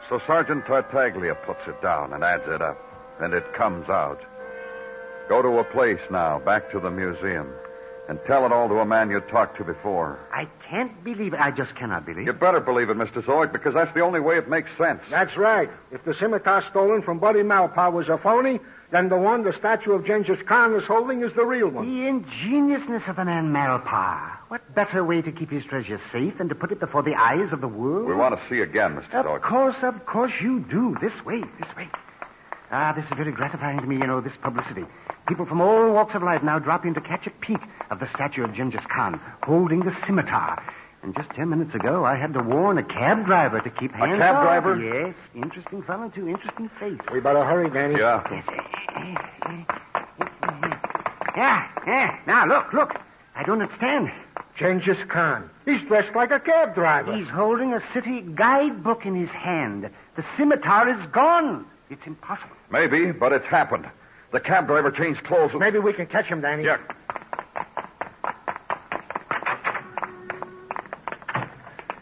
So 0.09 0.21
Sergeant 0.27 0.67
Tartaglia 0.67 1.35
puts 1.35 1.67
it 1.67 1.81
down 1.83 2.13
and 2.13 2.23
adds 2.23 2.47
it 2.47 2.63
up. 2.63 2.79
And 3.19 3.35
it 3.35 3.55
comes 3.55 3.89
out. 3.89 4.21
Go 5.29 5.43
to 5.43 5.59
a 5.59 5.65
place 5.65 6.01
now, 6.11 6.39
back 6.41 6.71
to 6.73 6.81
the 6.81 6.91
museum, 6.91 7.53
and 8.09 8.19
tell 8.27 8.45
it 8.45 8.53
all 8.53 8.69
to 8.69 8.79
a 8.81 8.85
man 8.85 9.11
you 9.11 9.21
talked 9.21 9.57
to 9.59 9.65
before. 9.65 10.19
I 10.33 10.49
can't 10.69 11.03
believe 11.05 11.35
it. 11.35 11.41
I 11.41 11.51
just 11.51 11.75
cannot 11.77 12.05
believe 12.05 12.23
it. 12.23 12.25
You 12.25 12.33
it. 12.33 12.41
better 12.41 12.61
believe 12.61 12.91
it, 12.91 12.97
Mr. 12.97 13.23
Zoic, 13.23 13.53
because 13.53 13.75
that's 13.75 13.95
the 13.95 14.01
only 14.01 14.21
way 14.21 14.37
it 14.39 14.49
makes 14.49 14.71
sense. 14.77 15.03
That's 15.11 15.37
right. 15.37 15.71
If 15.91 16.05
the 16.05 16.15
scimitar 16.15 16.65
stolen 16.71 17.03
from 17.03 17.19
Buddy 17.19 17.41
Malpaugh 17.41 17.93
was 17.93 18.09
a 18.09 18.19
phony, 18.19 18.59
then 18.91 19.09
the 19.09 19.17
one 19.17 19.45
the 19.45 19.53
statue 19.55 19.93
of 19.93 20.05
Genghis 20.05 20.41
Khan 20.47 20.75
is 20.75 20.85
holding 20.85 21.23
is 21.23 21.33
the 21.35 21.45
real 21.47 21.69
one. 21.69 21.87
The 21.87 22.07
ingeniousness 22.09 23.05
of 23.07 23.17
the 23.17 23.25
man 23.25 23.53
Malpaugh. 23.53 24.31
What 24.49 24.75
better 24.75 25.05
way 25.05 25.23
to 25.23 25.33
keep 25.33 25.51
his 25.51 25.65
treasure 25.65 26.01
safe 26.11 26.37
than 26.39 26.49
to 26.49 26.55
put 26.55 26.73
it 26.73 26.81
before 26.81 27.03
the 27.03 27.15
eyes 27.15 27.53
of 27.53 27.61
the 27.61 27.69
world? 27.69 28.07
We 28.07 28.15
want 28.15 28.39
to 28.39 28.49
see 28.49 28.61
again, 28.61 28.97
Mr. 28.97 29.15
Of 29.15 29.27
Zoic. 29.27 29.43
course, 29.43 29.77
of 29.83 30.05
course 30.07 30.33
you 30.43 30.61
do. 30.61 30.97
This 31.01 31.25
way, 31.25 31.41
this 31.59 31.77
way. 31.77 31.89
Ah, 32.71 32.93
this 32.95 33.05
is 33.05 33.13
very 33.17 33.33
gratifying 33.33 33.81
to 33.81 33.87
me, 33.87 33.97
you 33.97 34.07
know, 34.07 34.21
this 34.21 34.33
publicity. 34.43 34.85
People 35.29 35.47
from 35.47 35.61
all 35.61 35.93
walks 35.93 36.15
of 36.15 36.23
life 36.23 36.43
now 36.43 36.59
drop 36.59 36.85
in 36.85 36.95
to 36.95 37.01
catch 37.01 37.27
a 37.27 37.31
peek 37.31 37.61
of 37.91 38.01
the 38.01 38.09
statue 38.09 38.45
of 38.45 38.53
Genghis 38.55 38.85
Khan 38.89 39.21
holding 39.43 39.81
the 39.81 39.95
scimitar. 40.05 40.63
And 41.03 41.15
just 41.17 41.31
ten 41.31 41.49
minutes 41.49 41.75
ago, 41.75 42.05
I 42.05 42.15
had 42.17 42.33
to 42.35 42.41
warn 42.43 42.79
a 42.79 42.83
cab 42.83 43.25
driver 43.27 43.61
to 43.61 43.71
keep 43.71 43.93
hands 43.93 44.13
off. 44.13 44.17
A 44.17 44.19
cab 44.19 44.35
off. 44.37 44.45
driver? 44.45 44.81
Yes, 44.81 45.15
interesting 45.35 45.83
fellow, 45.83 46.09
too. 46.09 46.29
Interesting 46.29 46.69
face. 46.79 47.01
We 47.13 47.21
better 47.21 47.45
hurry, 47.45 47.71
Danny. 47.71 47.99
Yeah. 47.99 48.23
Eh, 48.31 48.43
eh, 48.97 49.15
eh, 49.47 50.77
yeah, 51.37 51.69
yeah. 51.87 52.19
Now, 52.27 52.47
look, 52.47 52.73
look. 52.73 52.95
I 53.35 53.43
don't 53.43 53.63
understand. 53.63 54.13
Genghis 54.57 54.99
Khan. 55.09 55.49
He's 55.65 55.81
dressed 55.89 56.15
like 56.15 56.31
a 56.31 56.39
cab 56.39 56.75
driver. 56.75 57.17
He's 57.17 57.29
holding 57.29 57.73
a 57.73 57.83
city 57.93 58.21
guidebook 58.21 59.07
in 59.07 59.15
his 59.15 59.31
hand. 59.31 59.89
The 60.17 60.25
scimitar 60.37 60.89
is 60.89 61.07
gone. 61.07 61.65
It's 61.91 62.07
impossible. 62.07 62.55
Maybe, 62.71 63.11
but 63.13 63.33
it's 63.33 63.47
happened. 63.47 63.89
The 64.33 64.41
cab 64.41 64.67
driver 64.67 64.91
changed 64.91 65.25
clothes. 65.25 65.53
Maybe 65.55 65.79
we 65.79 65.93
can 65.93 66.07
catch 66.07 66.27
him, 66.27 66.41
Danny. 66.41 66.65
Yeah. 66.65 66.79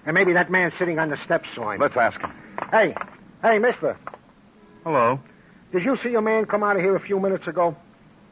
And 0.07 0.14
maybe 0.14 0.33
that 0.33 0.51
man 0.51 0.73
sitting 0.79 0.99
on 0.99 1.11
the 1.11 1.19
steps 1.25 1.49
saw 1.55 1.71
him. 1.73 1.81
Let's 1.81 1.97
ask 1.97 2.19
him. 2.21 2.33
Hey, 2.71 2.95
hey, 3.43 3.59
mister. 3.59 3.97
Hello. 4.85 5.21
Did 5.73 5.85
you 5.85 5.97
see 6.03 6.14
a 6.14 6.21
man 6.23 6.47
come 6.47 6.62
out 6.62 6.77
of 6.77 6.83
here 6.83 6.97
a 6.97 7.01
few 7.01 7.21
minutes 7.21 7.47
ago? 7.47 7.77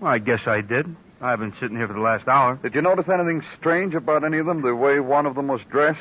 Well, 0.00 0.10
I 0.10 0.18
guess 0.18 0.40
I 0.46 0.60
did. 0.60 0.94
I've 1.20 1.38
been 1.40 1.52
sitting 1.60 1.76
here 1.76 1.86
for 1.86 1.92
the 1.94 2.00
last 2.00 2.26
hour. 2.28 2.56
Did 2.62 2.74
you 2.74 2.82
notice 2.82 3.08
anything 3.08 3.42
strange 3.58 3.94
about 3.94 4.24
any 4.24 4.38
of 4.38 4.46
them? 4.46 4.62
The 4.62 4.74
way 4.74 5.00
one 5.00 5.26
of 5.26 5.34
them 5.34 5.48
was 5.48 5.60
dressed? 5.70 6.00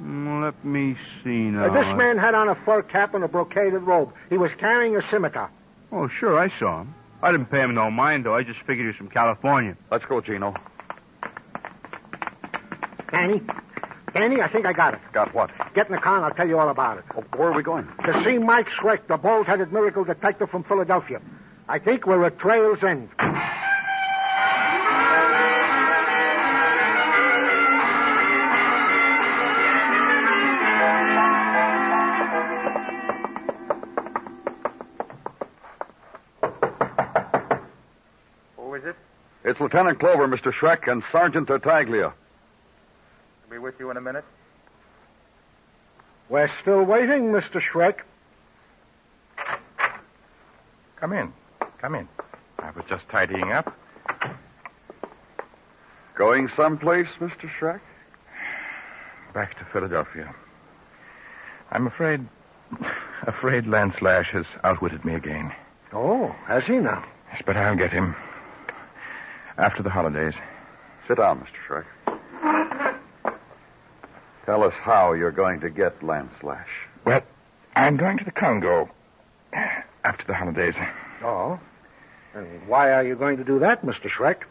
Mm, 0.00 0.42
Let 0.42 0.64
me 0.64 0.96
see 1.22 1.50
now. 1.50 1.66
Uh, 1.66 1.72
this 1.72 1.96
man 1.96 2.18
had 2.18 2.34
on 2.34 2.48
a 2.48 2.54
fur 2.54 2.82
cap 2.82 3.14
and 3.14 3.22
a 3.22 3.28
brocaded 3.28 3.86
robe. 3.86 4.12
He 4.30 4.36
was 4.38 4.50
carrying 4.58 4.96
a 4.96 5.02
scimitar. 5.10 5.50
Oh, 5.92 6.08
sure, 6.08 6.38
I 6.38 6.48
saw 6.58 6.80
him. 6.80 6.94
I 7.24 7.32
didn't 7.32 7.46
pay 7.46 7.62
him 7.62 7.74
no 7.74 7.90
mind, 7.90 8.26
though. 8.26 8.34
I 8.34 8.42
just 8.42 8.60
figured 8.60 8.84
he 8.84 8.88
was 8.88 8.96
from 8.96 9.08
California. 9.08 9.78
Let's 9.90 10.04
go, 10.04 10.20
Gino. 10.20 10.54
Danny? 13.10 13.40
Danny, 14.12 14.42
I 14.42 14.48
think 14.48 14.66
I 14.66 14.74
got 14.74 14.92
it. 14.92 15.00
Got 15.12 15.32
what? 15.32 15.50
Get 15.74 15.86
in 15.86 15.94
the 15.94 16.00
car 16.02 16.16
and 16.16 16.26
I'll 16.26 16.34
tell 16.34 16.46
you 16.46 16.58
all 16.58 16.68
about 16.68 16.98
it. 16.98 17.04
Oh, 17.16 17.24
where 17.38 17.48
are 17.48 17.54
we 17.54 17.62
going? 17.62 17.88
To 18.04 18.22
see 18.24 18.36
Mike 18.36 18.68
Schreck, 18.68 19.06
the 19.06 19.16
bald-headed 19.16 19.72
miracle 19.72 20.04
detective 20.04 20.50
from 20.50 20.64
Philadelphia. 20.64 21.22
I 21.66 21.78
think 21.78 22.06
we're 22.06 22.26
at 22.26 22.38
Trail's 22.38 22.82
End. 22.82 23.08
Lieutenant 39.74 39.98
Clover, 39.98 40.28
Mr. 40.28 40.52
Schreck, 40.52 40.86
and 40.86 41.02
Sergeant 41.10 41.48
Tartaglia. 41.48 42.04
I'll 42.04 43.50
be 43.50 43.58
with 43.58 43.74
you 43.80 43.90
in 43.90 43.96
a 43.96 44.00
minute. 44.00 44.24
We're 46.28 46.48
still 46.62 46.84
waiting, 46.84 47.32
Mr. 47.32 47.60
Schreck. 47.60 48.02
Come 50.94 51.12
in. 51.12 51.32
Come 51.78 51.96
in. 51.96 52.08
I 52.60 52.70
was 52.70 52.84
just 52.88 53.08
tidying 53.08 53.50
up. 53.50 53.76
Going 56.14 56.48
someplace, 56.54 57.08
Mr. 57.18 57.50
Schreck? 57.58 57.80
Back 59.32 59.58
to 59.58 59.64
Philadelphia. 59.72 60.32
I'm 61.72 61.88
afraid. 61.88 62.24
afraid 63.22 63.66
Lance 63.66 64.00
Lash 64.00 64.30
has 64.30 64.46
outwitted 64.62 65.04
me 65.04 65.14
again. 65.14 65.52
Oh, 65.92 66.28
has 66.46 66.62
he 66.62 66.74
now? 66.74 67.04
Yes, 67.32 67.42
but 67.44 67.56
I'll 67.56 67.74
get 67.74 67.90
him. 67.90 68.14
After 69.56 69.82
the 69.82 69.90
holidays. 69.90 70.34
Sit 71.06 71.18
down, 71.18 71.40
Mr. 71.40 71.84
Schreck. 71.84 71.84
Tell 74.46 74.62
us 74.62 74.74
how 74.74 75.12
you're 75.12 75.30
going 75.30 75.60
to 75.60 75.70
get 75.70 76.02
Lance 76.02 76.34
Lash. 76.42 76.68
Well, 77.04 77.22
I'm 77.74 77.96
going 77.96 78.18
to 78.18 78.24
the 78.24 78.30
Congo 78.30 78.90
after 80.04 80.24
the 80.26 80.34
holidays. 80.34 80.74
Oh? 81.22 81.58
And 82.34 82.68
why 82.68 82.92
are 82.92 83.04
you 83.04 83.14
going 83.14 83.36
to 83.36 83.44
do 83.44 83.58
that, 83.60 83.84
Mr. 83.84 84.10
Schreck? 84.10 84.42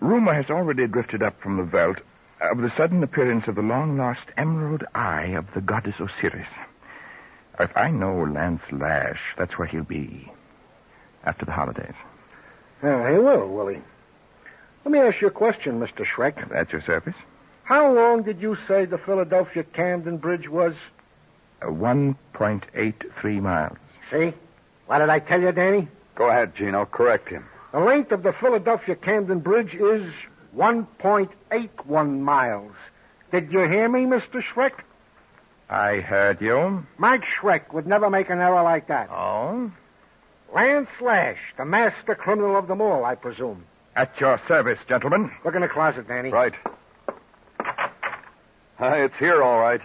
Rumor 0.00 0.34
has 0.34 0.50
already 0.50 0.86
drifted 0.86 1.22
up 1.22 1.40
from 1.40 1.56
the 1.56 1.64
veldt 1.64 2.00
of 2.40 2.58
the 2.58 2.72
sudden 2.76 3.02
appearance 3.02 3.48
of 3.48 3.54
the 3.54 3.62
long 3.62 3.96
lost 3.98 4.26
emerald 4.36 4.84
eye 4.94 5.34
of 5.36 5.52
the 5.54 5.60
goddess 5.60 5.96
Osiris. 5.98 6.48
If 7.58 7.76
I 7.76 7.90
know 7.90 8.24
Lance 8.24 8.62
Lash, 8.70 9.20
that's 9.36 9.58
where 9.58 9.66
he'll 9.66 9.84
be. 9.84 10.32
After 11.24 11.44
the 11.44 11.52
holidays. 11.52 11.94
Yeah, 12.82 13.12
he 13.12 13.18
will, 13.18 13.46
will 13.48 13.68
he? 13.68 13.78
Let 14.84 14.92
me 14.92 14.98
ask 14.98 15.20
you 15.20 15.28
a 15.28 15.30
question, 15.30 15.78
Mr. 15.78 16.04
Schreck. 16.04 16.54
At 16.54 16.72
your 16.72 16.80
service. 16.82 17.14
How 17.64 17.92
long 17.92 18.22
did 18.22 18.40
you 18.40 18.56
say 18.66 18.84
the 18.84 18.98
Philadelphia 18.98 19.62
Camden 19.62 20.16
Bridge 20.16 20.48
was? 20.48 20.74
Uh, 21.62 21.66
1.83 21.66 23.40
miles. 23.40 23.76
See? 24.10 24.32
What 24.86 24.98
did 24.98 25.08
I 25.10 25.18
tell 25.18 25.40
you, 25.40 25.52
Danny? 25.52 25.86
Go 26.14 26.28
ahead, 26.28 26.56
Gino. 26.56 26.86
Correct 26.86 27.28
him. 27.28 27.46
The 27.72 27.80
length 27.80 28.10
of 28.10 28.22
the 28.22 28.32
Philadelphia 28.32 28.96
Camden 28.96 29.38
Bridge 29.40 29.74
is 29.74 30.12
1.81 30.56 32.18
miles. 32.18 32.72
Did 33.30 33.52
you 33.52 33.60
hear 33.60 33.88
me, 33.88 34.00
Mr. 34.00 34.42
Schreck? 34.42 34.72
I 35.68 36.00
heard 36.00 36.40
you. 36.40 36.84
Mike 36.98 37.24
Schreck 37.24 37.72
would 37.72 37.86
never 37.86 38.10
make 38.10 38.30
an 38.30 38.40
error 38.40 38.62
like 38.62 38.88
that. 38.88 39.08
Oh? 39.10 39.70
Lance 40.52 40.90
Lash, 41.00 41.38
the 41.56 41.64
master 41.64 42.16
criminal 42.16 42.56
of 42.56 42.66
them 42.66 42.80
all, 42.80 43.04
I 43.04 43.14
presume. 43.14 43.64
At 44.00 44.18
your 44.18 44.40
service, 44.48 44.78
gentlemen. 44.88 45.30
Look 45.44 45.54
in 45.54 45.60
the 45.60 45.68
closet, 45.68 46.08
Danny. 46.08 46.30
Right. 46.30 46.54
Uh, 47.06 47.12
it's 48.78 49.14
here, 49.16 49.42
all 49.42 49.60
right. 49.60 49.82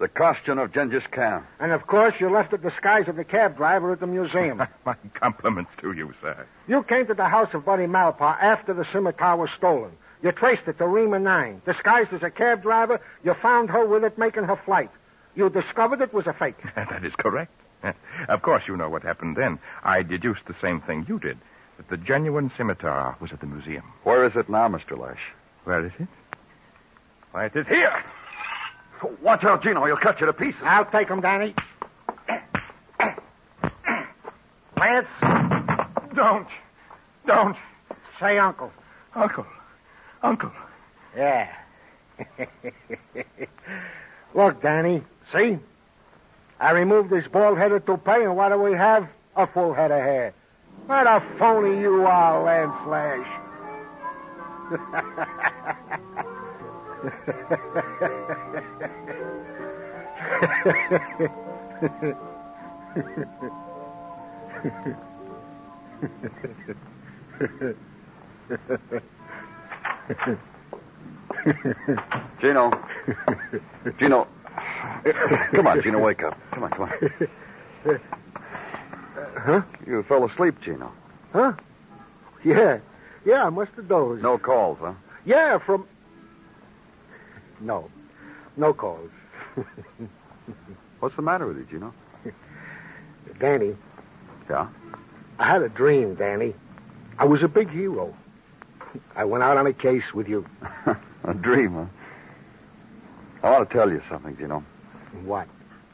The 0.00 0.08
costume 0.08 0.58
of 0.58 0.72
Genghis 0.72 1.04
Khan. 1.12 1.46
And 1.60 1.70
of 1.70 1.86
course, 1.86 2.14
you 2.18 2.28
left 2.28 2.50
the 2.50 2.58
disguise 2.58 3.06
of 3.06 3.14
the 3.14 3.22
cab 3.22 3.56
driver 3.56 3.92
at 3.92 4.00
the 4.00 4.08
museum. 4.08 4.60
My 4.84 4.96
compliments 5.14 5.70
to 5.80 5.92
you, 5.92 6.12
sir. 6.20 6.44
you 6.66 6.82
came 6.82 7.06
to 7.06 7.14
the 7.14 7.28
house 7.28 7.54
of 7.54 7.64
Buddy 7.64 7.86
Malpaugh 7.86 8.36
after 8.42 8.74
the 8.74 8.84
scimitar 8.92 9.36
was 9.36 9.50
stolen. 9.56 9.92
You 10.24 10.32
traced 10.32 10.66
it 10.66 10.78
to 10.78 10.88
Rima 10.88 11.20
9. 11.20 11.62
Disguised 11.64 12.12
as 12.12 12.24
a 12.24 12.30
cab 12.30 12.62
driver, 12.62 13.00
you 13.22 13.32
found 13.34 13.70
her 13.70 13.86
with 13.86 14.02
it 14.02 14.18
making 14.18 14.42
her 14.42 14.56
flight. 14.56 14.90
You 15.36 15.48
discovered 15.50 16.00
it 16.00 16.12
was 16.12 16.26
a 16.26 16.32
fake. 16.32 16.58
that 16.74 17.04
is 17.04 17.14
correct. 17.14 17.52
Of 18.28 18.42
course, 18.42 18.64
you 18.66 18.76
know 18.76 18.88
what 18.88 19.02
happened 19.02 19.36
then. 19.36 19.58
I 19.84 20.02
deduced 20.02 20.46
the 20.46 20.54
same 20.60 20.80
thing 20.80 21.06
you 21.08 21.20
did 21.20 21.38
that 21.76 21.88
the 21.88 21.96
genuine 21.96 22.50
scimitar 22.56 23.16
was 23.20 23.32
at 23.32 23.40
the 23.40 23.46
museum. 23.46 23.84
Where 24.04 24.24
is 24.26 24.36
it 24.36 24.48
now, 24.48 24.68
Mr. 24.68 24.98
Lash? 24.98 25.20
Where 25.64 25.84
is 25.84 25.92
it? 25.98 26.08
Why, 27.32 27.46
it 27.46 27.56
is 27.56 27.66
here. 27.66 28.02
Watch 29.20 29.42
out, 29.44 29.62
Gino. 29.62 29.84
He'll 29.84 29.96
cut 29.96 30.20
you 30.20 30.26
to 30.26 30.32
pieces. 30.32 30.60
I'll 30.62 30.84
take 30.84 31.08
him, 31.08 31.20
Danny. 31.20 31.54
Lance, 34.76 35.06
Don't. 36.14 36.48
Don't. 37.26 37.56
say 38.20 38.38
uncle. 38.38 38.72
Uncle. 39.14 39.46
Uncle. 40.22 40.50
Yeah. 41.16 41.48
Look, 44.34 44.62
Danny, 44.62 45.02
see? 45.32 45.58
I 46.60 46.70
removed 46.72 47.10
this 47.10 47.26
bald-headed 47.28 47.86
toupee, 47.86 48.22
and 48.22 48.36
what 48.36 48.50
do 48.50 48.58
we 48.58 48.72
have? 48.72 49.08
A 49.36 49.46
full 49.46 49.72
head 49.72 49.90
of 49.90 50.00
hair. 50.00 50.34
What 50.86 51.06
a 51.06 51.22
phony 51.38 51.80
you 51.80 52.04
are, 52.06 52.42
Lance 52.42 52.86
Lash. 52.86 53.28
Gino. 72.40 72.70
Gino. 73.98 74.26
Come 75.52 75.66
on, 75.66 75.82
Gino, 75.82 75.98
wake 75.98 76.22
up. 76.22 76.38
Come 76.52 76.64
on, 76.64 76.70
come 76.70 76.90
on. 77.86 78.00
Huh? 79.44 79.62
You 79.86 80.04
fell 80.04 80.24
asleep, 80.24 80.60
Gino. 80.60 80.92
Huh? 81.32 81.52
Yeah. 82.44 82.78
Yeah, 83.24 83.44
I 83.44 83.50
must 83.50 83.72
have 83.72 83.88
dozed. 83.88 84.22
No 84.22 84.38
calls, 84.38 84.78
huh? 84.80 84.94
Yeah, 85.24 85.58
from. 85.58 85.86
No. 87.60 87.90
No 88.56 88.72
calls. 88.72 89.10
What's 91.00 91.16
the 91.16 91.22
matter 91.22 91.46
with 91.46 91.56
you, 91.58 91.64
Gino? 91.64 91.94
Danny, 93.40 93.76
Yeah? 94.48 94.68
I 95.38 95.46
had 95.48 95.62
a 95.62 95.68
dream, 95.68 96.14
Danny. 96.14 96.54
I 97.18 97.24
was 97.24 97.42
a 97.42 97.48
big 97.48 97.68
hero. 97.70 98.14
I 99.16 99.24
went 99.24 99.42
out 99.42 99.56
on 99.56 99.66
a 99.66 99.72
case 99.72 100.14
with 100.14 100.28
you. 100.28 100.46
a 101.24 101.34
dream, 101.34 101.74
huh? 101.74 101.86
I 103.42 103.50
want 103.50 103.68
to 103.68 103.74
tell 103.74 103.90
you 103.90 104.00
something, 104.08 104.36
Gino. 104.36 104.64
What? 105.24 105.48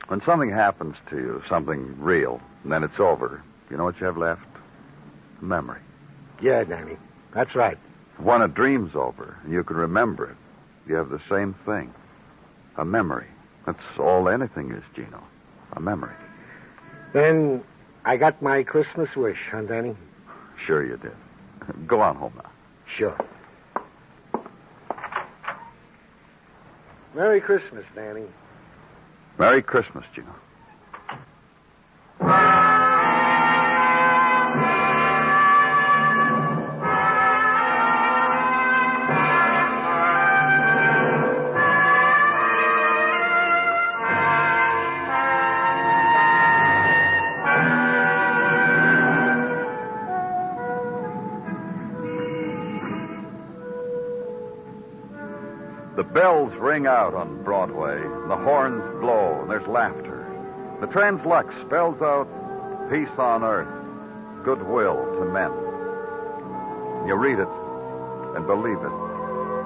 When 0.08 0.22
something 0.22 0.50
happens 0.50 0.96
to 1.10 1.16
you, 1.16 1.42
something 1.48 1.94
real, 2.00 2.40
and 2.62 2.72
then 2.72 2.82
it's 2.82 2.98
over, 2.98 3.42
you 3.70 3.76
know 3.76 3.84
what 3.84 4.00
you 4.00 4.06
have 4.06 4.16
left? 4.16 4.46
A 5.40 5.44
memory. 5.44 5.80
Yeah, 6.40 6.64
Danny. 6.64 6.96
That's 7.34 7.54
right. 7.54 7.78
When 8.16 8.40
a 8.40 8.48
dream's 8.48 8.94
over 8.94 9.36
and 9.44 9.52
you 9.52 9.62
can 9.62 9.76
remember 9.76 10.30
it, 10.30 10.36
you 10.88 10.94
have 10.94 11.10
the 11.10 11.20
same 11.28 11.54
thing. 11.66 11.92
A 12.78 12.84
memory. 12.84 13.26
That's 13.66 13.78
all 13.98 14.28
anything 14.28 14.70
is, 14.72 14.82
Gino. 14.94 15.22
A 15.72 15.80
memory. 15.80 16.14
Then 17.12 17.62
I 18.04 18.16
got 18.16 18.40
my 18.40 18.62
Christmas 18.62 19.14
wish, 19.14 19.38
huh, 19.50 19.62
Danny? 19.62 19.94
Sure 20.64 20.84
you 20.84 20.96
did. 20.96 21.86
Go 21.86 22.00
on 22.00 22.16
home 22.16 22.32
now. 22.36 22.50
Sure. 22.96 23.16
Merry 27.14 27.40
Christmas, 27.40 27.84
Danny. 27.94 28.24
Merry 29.38 29.62
Christmas, 29.62 30.04
Gino. 30.14 30.34
The 55.98 56.04
bells 56.04 56.54
ring 56.54 56.86
out 56.86 57.14
on 57.14 57.42
Broadway, 57.42 58.00
the 58.28 58.36
horns 58.36 58.84
blow, 59.00 59.40
and 59.42 59.50
there's 59.50 59.66
laughter. 59.66 60.24
The 60.80 60.86
translux 60.86 61.50
spells 61.66 62.00
out 62.00 62.28
peace 62.88 63.10
on 63.18 63.42
earth, 63.42 63.66
goodwill 64.44 64.94
to 64.94 65.24
men. 65.24 65.50
You 67.04 67.16
read 67.16 67.40
it 67.40 67.50
and 68.36 68.46
believe 68.46 68.78
it 68.78 68.94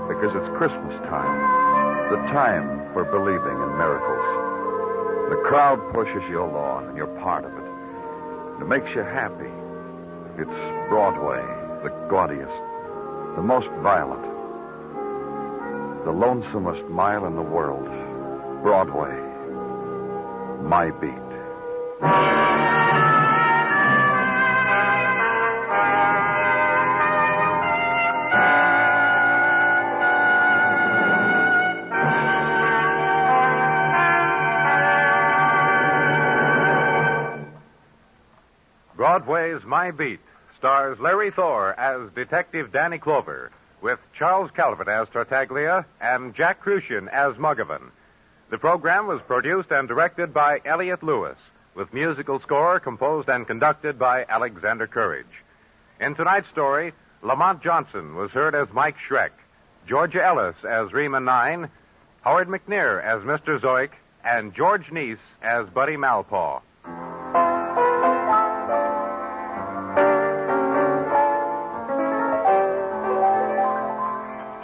because 0.08 0.32
it's 0.32 0.56
Christmas 0.56 0.96
time, 1.04 2.08
the 2.08 2.16
time 2.32 2.80
for 2.94 3.04
believing 3.04 3.52
in 3.52 3.76
miracles. 3.76 5.28
The 5.28 5.42
crowd 5.44 5.84
pushes 5.92 6.22
you 6.30 6.40
along, 6.40 6.88
and 6.88 6.96
you're 6.96 7.14
part 7.20 7.44
of 7.44 7.52
it. 7.52 8.62
It 8.62 8.68
makes 8.68 8.88
you 8.96 9.02
happy. 9.02 9.52
It's 10.40 10.88
Broadway, 10.88 11.44
the 11.84 11.92
gaudiest, 12.08 12.56
the 13.36 13.42
most 13.42 13.68
violent, 13.82 14.31
the 16.04 16.12
lonesomest 16.12 16.88
mile 16.88 17.26
in 17.26 17.36
the 17.36 17.42
world. 17.42 17.86
Broadway. 18.62 19.16
My 20.62 20.90
beat. 20.90 21.12
Broadway's 38.96 39.62
My 39.64 39.90
Beat 39.90 40.20
stars 40.58 40.98
Larry 40.98 41.30
Thor 41.30 41.78
as 41.78 42.10
Detective 42.12 42.72
Danny 42.72 42.98
Clover, 42.98 43.52
Charles 44.22 44.52
Calvert 44.52 44.86
as 44.86 45.08
Tartaglia 45.08 45.84
and 46.00 46.32
Jack 46.32 46.62
Kruschen 46.62 47.08
as 47.08 47.34
Muggavan. 47.38 47.90
The 48.50 48.56
program 48.56 49.08
was 49.08 49.20
produced 49.22 49.72
and 49.72 49.88
directed 49.88 50.32
by 50.32 50.60
Elliott 50.64 51.02
Lewis, 51.02 51.36
with 51.74 51.92
musical 51.92 52.38
score 52.38 52.78
composed 52.78 53.28
and 53.28 53.48
conducted 53.48 53.98
by 53.98 54.24
Alexander 54.28 54.86
Courage. 54.86 55.42
In 56.00 56.14
tonight's 56.14 56.48
story, 56.50 56.92
Lamont 57.22 57.64
Johnson 57.64 58.14
was 58.14 58.30
heard 58.30 58.54
as 58.54 58.68
Mike 58.72 58.94
Schreck, 59.08 59.32
Georgia 59.88 60.24
Ellis 60.24 60.54
as 60.62 60.92
Rima 60.92 61.18
Nine, 61.18 61.68
Howard 62.20 62.46
McNear 62.46 63.02
as 63.02 63.24
Mr. 63.24 63.58
Zoic, 63.58 63.90
and 64.22 64.54
George 64.54 64.86
Neise 64.92 65.18
as 65.42 65.68
Buddy 65.70 65.96
Malpaugh. 65.96 66.62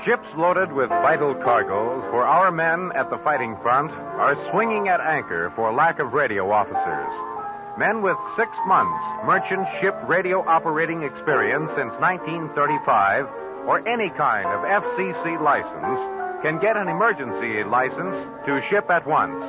Ships 0.09 0.29
loaded 0.39 0.73
with 0.73 0.89
vital 0.89 1.35
cargoes 1.35 2.03
for 2.11 2.25
our 2.25 2.51
men 2.51 2.93
at 2.95 3.11
the 3.11 3.19
fighting 3.19 3.59
front 3.61 3.91
are 3.93 4.39
swinging 4.51 4.89
at 4.89 5.03
anchor 5.03 5.53
for 5.55 5.71
lack 5.71 5.99
of 5.99 6.15
radio 6.15 6.51
officers. 6.51 7.13
Men 7.77 8.01
with 8.01 8.17
six 8.35 8.49
months 8.67 9.05
merchant 9.27 9.69
ship 9.83 9.95
radio 10.09 10.41
operating 10.49 11.03
experience 11.03 11.69
since 11.77 11.93
1935 12.01 13.27
or 13.67 13.87
any 13.87 14.09
kind 14.09 14.47
of 14.49 14.65
FCC 14.65 15.39
license 15.43 16.01
can 16.43 16.59
get 16.59 16.79
an 16.79 16.89
emergency 16.89 17.63
license 17.65 18.17
to 18.47 18.65
ship 18.71 18.89
at 18.89 19.07
once. 19.07 19.45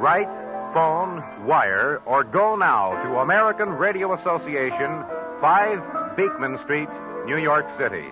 Write, 0.00 0.32
phone, 0.72 1.22
wire, 1.44 2.00
or 2.06 2.24
go 2.24 2.56
now 2.56 2.92
to 3.02 3.18
American 3.18 3.68
Radio 3.68 4.14
Association, 4.14 5.04
5 5.42 6.16
Beekman 6.16 6.58
Street, 6.64 6.88
New 7.26 7.36
York 7.36 7.66
City. 7.78 8.06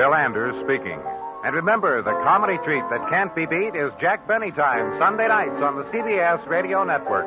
Bill 0.00 0.14
Anders 0.14 0.56
speaking. 0.64 0.98
And 1.44 1.54
remember, 1.54 2.00
the 2.00 2.12
comedy 2.24 2.56
treat 2.64 2.80
that 2.88 3.10
can't 3.10 3.34
be 3.34 3.44
beat 3.44 3.74
is 3.74 3.92
Jack 4.00 4.26
Benny 4.26 4.50
Time, 4.50 4.98
Sunday 4.98 5.28
nights 5.28 5.60
on 5.60 5.76
the 5.76 5.84
CBS 5.92 6.48
Radio 6.48 6.84
Network. 6.84 7.26